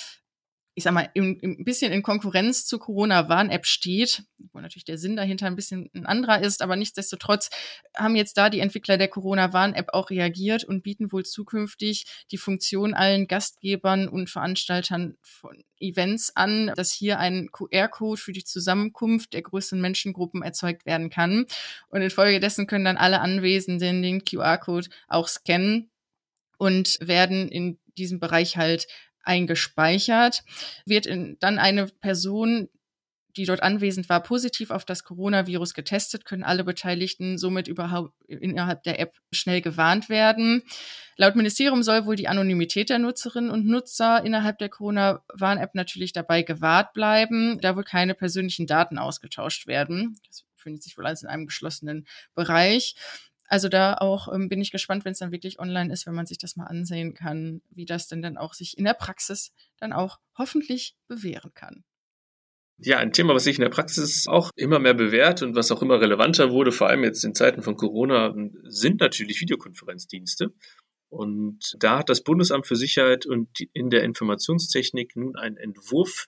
ich 0.78 0.84
sag 0.84 0.94
mal, 0.94 1.10
im, 1.16 1.40
im 1.40 1.66
bisschen 1.66 1.92
in 1.92 2.04
Konkurrenz 2.04 2.68
zur 2.68 2.80
Corona-Warn-App 2.80 3.66
steht, 3.66 4.22
wo 4.54 4.60
natürlich 4.60 4.86
der 4.86 5.00
Sinn 5.00 5.16
dahinter 5.16 5.48
ein 5.48 5.56
bisschen 5.56 5.90
ein 5.96 6.06
anderer 6.06 6.40
ist, 6.44 6.62
aber 6.62 6.76
nichtsdestotrotz 6.76 7.50
haben 7.96 8.16
jetzt 8.16 8.38
da 8.38 8.52
die 8.52 8.60
Entwickler 8.60 9.00
der 9.00 9.08
Corona-Warn-App 9.08 9.88
auch 9.94 10.12
reagiert 10.12 10.66
und 10.66 10.84
bieten 10.84 11.12
wohl 11.12 11.26
zukünftig 11.26 12.06
die 12.30 12.38
Funktion 12.38 12.94
allen 12.94 13.28
Gastgebern 13.28 14.08
und 14.08 14.30
Veranstaltern 14.30 15.18
von 15.24 15.64
Events 15.80 16.36
an, 16.36 16.72
dass 16.76 16.92
hier 16.92 17.18
ein 17.18 17.52
QR-Code 17.52 18.22
für 18.22 18.32
die 18.32 18.44
Zusammenkunft 18.44 19.34
der 19.34 19.42
größten 19.42 19.82
Menschengruppen 19.82 20.44
erzeugt 20.44 20.86
werden 20.86 21.10
kann. 21.10 21.48
Und 21.88 22.04
infolgedessen 22.04 22.68
können 22.68 22.86
dann 22.86 22.98
alle 22.98 23.22
Anwesenden 23.22 24.04
den 24.04 24.24
QR-Code 24.24 24.90
auch 25.08 25.28
scannen 25.28 25.90
und 26.60 27.00
werden 27.02 27.50
in 27.50 27.80
diesem 27.98 28.20
Bereich 28.20 28.58
halt 28.58 28.88
eingespeichert, 29.28 30.44
wird 30.86 31.06
in, 31.06 31.38
dann 31.40 31.60
eine 31.60 31.88
Person, 31.88 32.70
die 33.38 33.46
dort 33.46 33.62
anwesend 33.62 34.10
war, 34.10 34.24
positiv 34.24 34.72
auf 34.72 34.84
das 34.84 35.04
Coronavirus 35.04 35.74
getestet, 35.74 36.26
können 36.26 36.44
alle 36.44 36.64
Beteiligten 36.64 37.38
somit 37.38 37.68
überhaupt 37.68 38.14
innerhalb 38.28 38.84
der 38.84 39.00
App 39.00 39.16
schnell 39.32 39.62
gewarnt 39.62 40.10
werden. 40.10 40.64
Laut 41.18 41.36
Ministerium 41.36 41.84
soll 41.84 42.06
wohl 42.06 42.16
die 42.16 42.28
Anonymität 42.28 42.90
der 42.90 43.00
Nutzerinnen 43.00 43.52
und 43.52 43.68
Nutzer 43.68 44.24
innerhalb 44.26 44.58
der 44.58 44.70
Corona-Warn-App 44.70 45.76
natürlich 45.76 46.14
dabei 46.14 46.42
gewahrt 46.42 46.94
bleiben, 46.94 47.60
da 47.62 47.76
wohl 47.76 47.84
keine 47.84 48.16
persönlichen 48.16 48.66
Daten 48.66 48.98
ausgetauscht 48.98 49.68
werden. 49.68 50.20
Das 50.28 50.44
befindet 50.56 50.84
sich 50.84 50.98
wohl 50.98 51.06
alles 51.06 51.22
in 51.22 51.30
einem 51.30 51.46
geschlossenen 51.46 52.08
Bereich. 52.34 52.96
Also 53.48 53.70
da 53.70 53.96
auch 53.96 54.32
ähm, 54.34 54.50
bin 54.50 54.62
ich 54.62 54.72
gespannt, 54.72 55.06
wenn 55.06 55.14
es 55.14 55.20
dann 55.20 55.32
wirklich 55.32 55.60
online 55.60 55.92
ist, 55.92 56.06
wenn 56.06 56.14
man 56.14 56.26
sich 56.26 56.38
das 56.38 56.58
mal 56.58 56.66
ansehen 56.66 57.14
kann, 57.14 57.62
wie 57.70 57.86
das 57.86 58.08
denn 58.08 58.22
dann 58.22 58.38
auch 58.38 58.54
sich 58.54 58.78
in 58.78 58.84
der 58.84 58.94
Praxis 58.94 59.54
dann 59.80 59.94
auch 59.94 60.20
hoffentlich 60.38 60.96
bewähren 61.08 61.54
kann. 61.54 61.84
Ja, 62.80 63.00
ein 63.00 63.12
Thema, 63.12 63.34
was 63.34 63.46
sich 63.46 63.58
in 63.58 63.64
der 63.64 63.70
Praxis 63.70 64.28
auch 64.28 64.52
immer 64.56 64.78
mehr 64.78 64.94
bewährt 64.94 65.42
und 65.42 65.56
was 65.56 65.72
auch 65.72 65.82
immer 65.82 66.00
relevanter 66.00 66.52
wurde, 66.52 66.72
vor 66.72 66.88
allem 66.88 67.04
jetzt 67.04 67.24
in 67.24 67.34
Zeiten 67.34 67.64
von 67.64 67.76
Corona, 67.76 68.36
sind 68.66 69.00
natürlich 69.00 69.42
Videokonferenzdienste. 69.42 70.54
Und 71.10 71.76
da 71.80 72.00
hat 72.00 72.10
das 72.10 72.22
Bundesamt 72.22 72.68
für 72.68 72.76
Sicherheit 72.76 73.26
und 73.26 73.50
in 73.74 73.90
der 73.90 74.04
Informationstechnik 74.04 75.16
nun 75.16 75.36
einen 75.38 75.58
Entwurf 75.58 76.28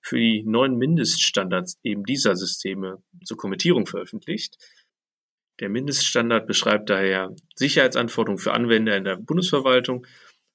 für 0.00 0.18
die 0.18 0.42
neuen 0.44 0.76
Mindeststandards 0.76 1.78
eben 1.82 2.04
dieser 2.04 2.36
Systeme 2.36 3.02
zur 3.24 3.36
Kommentierung 3.36 3.86
veröffentlicht. 3.86 4.56
Der 5.60 5.68
Mindeststandard 5.68 6.46
beschreibt 6.46 6.88
daher 6.88 7.34
Sicherheitsanforderungen 7.56 8.38
für 8.38 8.52
Anwender 8.52 8.96
in 8.96 9.04
der 9.04 9.16
Bundesverwaltung 9.16 10.06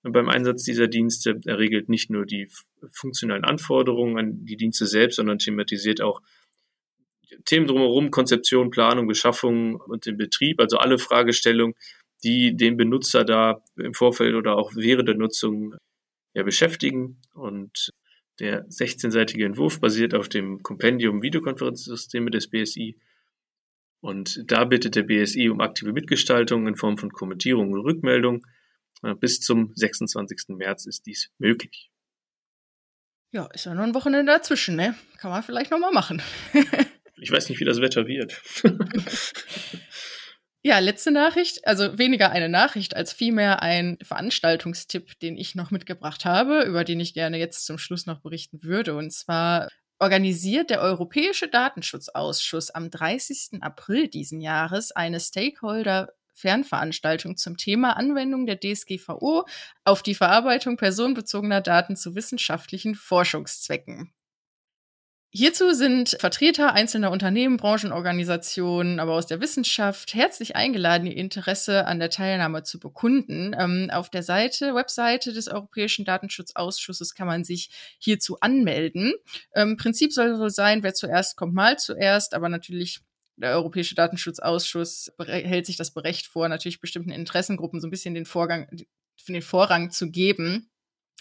beim 0.03 0.29
Einsatz 0.29 0.63
dieser 0.63 0.87
Dienste. 0.87 1.39
Er 1.45 1.59
regelt 1.59 1.89
nicht 1.89 2.09
nur 2.09 2.25
die 2.25 2.49
funktionalen 2.91 3.43
Anforderungen 3.43 4.17
an 4.17 4.45
die 4.45 4.57
Dienste 4.57 4.85
selbst, 4.85 5.15
sondern 5.15 5.39
thematisiert 5.39 6.01
auch 6.01 6.21
Themen 7.45 7.67
drumherum, 7.67 8.11
Konzeption, 8.11 8.69
Planung, 8.69 9.07
Beschaffung 9.07 9.75
und 9.75 10.05
den 10.05 10.17
Betrieb, 10.17 10.59
also 10.59 10.77
alle 10.77 10.97
Fragestellungen, 10.97 11.75
die 12.23 12.55
den 12.55 12.77
Benutzer 12.77 13.25
da 13.25 13.63
im 13.75 13.93
Vorfeld 13.93 14.35
oder 14.35 14.55
auch 14.55 14.71
während 14.75 15.07
der 15.07 15.15
Nutzung 15.15 15.75
ja, 16.33 16.43
beschäftigen. 16.43 17.21
Und 17.33 17.91
der 18.39 18.67
16-seitige 18.67 19.45
Entwurf 19.45 19.79
basiert 19.79 20.13
auf 20.13 20.29
dem 20.29 20.63
Kompendium 20.63 21.21
Videokonferenzsysteme 21.21 22.31
des 22.31 22.49
BSI. 22.49 22.97
Und 24.03 24.43
da 24.51 24.65
bittet 24.65 24.95
der 24.95 25.03
BSI 25.03 25.47
um 25.47 25.61
aktive 25.61 25.93
Mitgestaltung 25.93 26.67
in 26.67 26.75
Form 26.75 26.97
von 26.97 27.09
Kommentierung 27.09 27.71
und 27.71 27.79
Rückmeldung. 27.79 28.45
Bis 29.21 29.39
zum 29.39 29.71
26. 29.75 30.57
März 30.57 30.85
ist 30.85 31.05
dies 31.05 31.31
möglich. 31.37 31.89
Ja, 33.31 33.45
ist 33.53 33.65
ja 33.65 33.73
noch 33.73 33.83
ein 33.83 33.95
Wochenende 33.95 34.29
dazwischen, 34.33 34.75
ne? 34.75 34.93
Kann 35.17 35.31
man 35.31 35.41
vielleicht 35.41 35.71
nochmal 35.71 35.93
machen. 35.93 36.21
ich 37.21 37.31
weiß 37.31 37.47
nicht, 37.47 37.61
wie 37.61 37.65
das 37.65 37.79
Wetter 37.79 38.05
wird. 38.05 38.41
Ja, 40.65 40.79
letzte 40.79 41.11
Nachricht, 41.11 41.67
also 41.67 41.97
weniger 41.97 42.31
eine 42.31 42.47
Nachricht 42.47 42.95
als 42.95 43.11
vielmehr 43.11 43.61
ein 43.61 43.97
Veranstaltungstipp, 44.01 45.19
den 45.19 45.35
ich 45.35 45.55
noch 45.55 45.71
mitgebracht 45.71 46.23
habe, 46.23 46.63
über 46.63 46.85
den 46.85 47.01
ich 47.01 47.13
gerne 47.13 47.37
jetzt 47.37 47.65
zum 47.65 47.77
Schluss 47.77 48.05
noch 48.05 48.21
berichten 48.21 48.63
würde. 48.63 48.95
Und 48.95 49.11
zwar 49.11 49.67
organisiert 50.03 50.69
der 50.69 50.81
Europäische 50.81 51.47
Datenschutzausschuss 51.47 52.71
am 52.71 52.89
30. 52.89 53.61
April 53.63 54.09
diesen 54.09 54.41
Jahres 54.41 54.91
eine 54.91 55.21
Stakeholder 55.21 56.11
Fernveranstaltung 56.33 57.37
zum 57.37 57.55
Thema 57.55 57.95
Anwendung 57.95 58.45
der 58.45 58.59
DSGVO 58.59 59.45
auf 59.85 60.03
die 60.03 60.13
Verarbeitung 60.13 60.75
personenbezogener 60.75 61.61
Daten 61.61 61.95
zu 61.95 62.15
wissenschaftlichen 62.15 62.95
Forschungszwecken. 62.95 64.13
Hierzu 65.35 65.73
sind 65.73 66.15
Vertreter 66.19 66.73
einzelner 66.73 67.09
Unternehmen, 67.09 67.57
Branchenorganisationen, 67.57 68.99
aber 68.99 69.13
aus 69.13 69.25
der 69.25 69.41
Wissenschaft 69.41 70.13
herzlich 70.13 70.55
eingeladen, 70.55 71.07
ihr 71.07 71.17
Interesse 71.17 71.87
an 71.87 71.97
der 71.97 72.11
Teilnahme 72.11 72.61
zu 72.61 72.79
bekunden. 72.79 73.55
Ähm, 73.57 73.89
auf 73.91 74.11
der 74.11 74.21
Seite, 74.21 74.75
Webseite 74.75 75.33
des 75.33 75.47
Europäischen 75.47 76.05
Datenschutzausschusses 76.05 77.15
kann 77.15 77.25
man 77.25 77.43
sich 77.43 77.71
hierzu 77.97 78.39
anmelden. 78.41 79.15
Ähm, 79.55 79.75
Prinzip 79.75 80.13
soll 80.13 80.35
so 80.35 80.49
sein, 80.49 80.83
wer 80.83 80.93
zuerst 80.93 81.35
kommt, 81.35 81.55
mal 81.55 81.79
zuerst, 81.79 82.35
aber 82.35 82.47
natürlich 82.47 82.99
der 83.35 83.53
Europäische 83.53 83.95
Datenschutzausschuss 83.95 85.13
hält 85.17 85.65
sich 85.65 85.77
das 85.77 85.89
Berecht 85.89 86.27
vor, 86.27 86.47
natürlich 86.47 86.79
bestimmten 86.79 87.09
Interessengruppen 87.09 87.81
so 87.81 87.87
ein 87.87 87.91
bisschen 87.91 88.13
den 88.13 88.27
Vorgang, 88.27 88.67
den 89.27 89.41
Vorrang 89.41 89.89
zu 89.89 90.11
geben. 90.11 90.69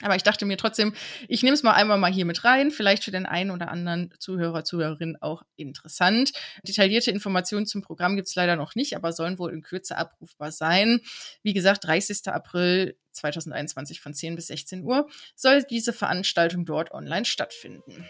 Aber 0.00 0.16
ich 0.16 0.22
dachte 0.22 0.46
mir 0.46 0.56
trotzdem, 0.56 0.94
ich 1.28 1.42
nehme 1.42 1.54
es 1.54 1.62
mal 1.62 1.72
einmal 1.72 1.98
mal 1.98 2.12
hier 2.12 2.24
mit 2.24 2.44
rein, 2.44 2.70
vielleicht 2.70 3.04
für 3.04 3.10
den 3.10 3.26
einen 3.26 3.50
oder 3.50 3.70
anderen 3.70 4.12
Zuhörer, 4.18 4.64
Zuhörerin 4.64 5.16
auch 5.20 5.42
interessant. 5.56 6.32
Detaillierte 6.62 7.10
Informationen 7.10 7.66
zum 7.66 7.82
Programm 7.82 8.16
gibt 8.16 8.28
es 8.28 8.34
leider 8.34 8.56
noch 8.56 8.74
nicht, 8.74 8.96
aber 8.96 9.12
sollen 9.12 9.38
wohl 9.38 9.52
in 9.52 9.62
Kürze 9.62 9.96
abrufbar 9.96 10.50
sein. 10.50 11.00
Wie 11.42 11.52
gesagt, 11.52 11.84
30. 11.84 12.28
April 12.28 12.96
2021 13.12 14.00
von 14.00 14.14
10 14.14 14.34
bis 14.34 14.46
16 14.46 14.82
Uhr 14.82 15.08
soll 15.36 15.62
diese 15.62 15.92
Veranstaltung 15.92 16.64
dort 16.64 16.92
online 16.92 17.26
stattfinden. 17.26 18.06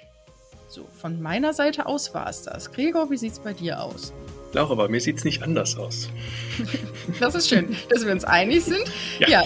So, 0.69 0.87
von 0.87 1.21
meiner 1.21 1.53
Seite 1.53 1.85
aus 1.85 2.15
war 2.15 2.29
es 2.29 2.45
das. 2.45 2.73
Gregor, 2.73 3.11
wie 3.11 3.19
sieht 3.19 3.33
es 3.33 3.41
bei 3.41 3.53
dir 3.53 3.83
aus? 3.83 4.15
Laura, 4.53 4.75
bei 4.75 4.89
mir 4.89 5.01
sieht 5.01 5.19
es 5.19 5.25
nicht 5.25 5.43
anders 5.43 5.77
aus. 5.77 6.11
das 7.21 7.35
ist 7.35 7.49
schön, 7.49 7.77
dass 7.89 8.05
wir 8.05 8.13
uns 8.13 8.25
einig 8.25 8.65
sind. 8.65 8.85
Ja, 9.19 9.29
ja 9.29 9.43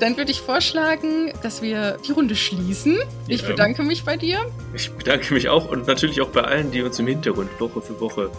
dann 0.00 0.16
würde 0.16 0.30
ich 0.30 0.40
vorschlagen, 0.40 1.32
dass 1.42 1.62
wir 1.62 1.98
die 2.06 2.12
Runde 2.12 2.36
schließen. 2.36 2.98
Ich 3.26 3.42
ja. 3.42 3.48
bedanke 3.48 3.82
mich 3.82 4.04
bei 4.04 4.16
dir. 4.16 4.40
Ich 4.74 4.90
bedanke 4.90 5.34
mich 5.34 5.48
auch 5.48 5.68
und 5.68 5.86
natürlich 5.86 6.20
auch 6.20 6.30
bei 6.30 6.42
allen, 6.42 6.70
die 6.70 6.82
uns 6.82 6.98
im 6.98 7.06
Hintergrund 7.06 7.48
Woche 7.60 7.80
für 7.80 8.00
Woche 8.00 8.30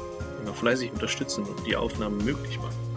immer 0.43 0.53
fleißig 0.53 0.91
unterstützen 0.91 1.43
und 1.43 1.65
die 1.65 1.75
Aufnahmen 1.75 2.17
möglich 2.23 2.57
machen. 2.57 2.88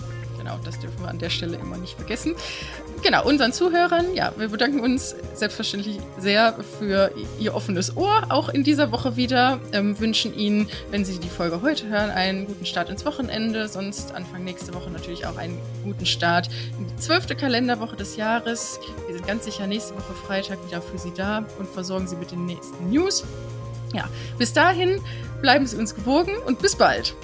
Genau, 0.42 0.59
das 0.64 0.81
dürfen 0.81 1.00
wir 1.02 1.09
an 1.09 1.20
der 1.20 1.31
Stelle 1.31 1.57
immer 1.57 1.76
nicht 1.76 1.94
vergessen. 1.94 2.35
Genau, 3.05 3.24
unseren 3.24 3.52
Zuhörern, 3.52 4.12
ja, 4.12 4.33
wir 4.37 4.48
bedanken 4.48 4.81
uns 4.81 5.14
selbstverständlich 5.35 6.00
sehr 6.18 6.57
für 6.78 7.12
Ihr 7.38 7.55
offenes 7.55 7.96
Ohr, 7.96 8.24
auch 8.28 8.48
in 8.48 8.64
dieser 8.64 8.90
Woche 8.90 9.14
wieder. 9.16 9.61
Ähm, 9.72 10.00
wünschen 10.00 10.37
Ihnen, 10.37 10.68
wenn 10.90 11.05
Sie 11.05 11.20
die 11.20 11.28
Folge 11.28 11.62
heute 11.62 11.87
hören, 11.87 12.11
einen 12.11 12.46
guten 12.46 12.66
Start 12.66 12.90
ins 12.90 13.05
Wochenende, 13.05 13.68
sonst 13.68 14.12
Anfang 14.16 14.42
nächste 14.42 14.74
Woche 14.74 14.90
natürlich 14.90 15.26
auch 15.26 15.37
einen 15.37 15.61
guten 15.85 16.07
Start 16.07 16.48
in 16.76 16.88
die 16.88 16.96
zwölfte 16.96 17.37
Kalenderwoche 17.37 17.94
des 17.94 18.16
Jahres. 18.16 18.81
Wir 19.07 19.14
sind 19.14 19.24
ganz 19.24 19.44
sicher 19.44 19.68
nächste 19.68 19.94
Woche 19.94 20.12
Freitag 20.26 20.59
wieder 20.66 20.83
für 20.83 20.98
Sie 20.98 21.12
da 21.14 21.46
und 21.61 21.68
versorgen 21.68 22.09
Sie 22.09 22.16
mit 22.16 22.33
den 22.33 22.46
nächsten 22.46 22.90
News. 22.90 23.22
Ja, 23.94 24.09
bis 24.38 24.52
dahin 24.52 25.00
bleiben 25.40 25.68
Sie 25.68 25.76
uns 25.76 25.94
gewogen 25.94 26.33
und 26.46 26.59
bis 26.59 26.74
bald. 26.74 27.14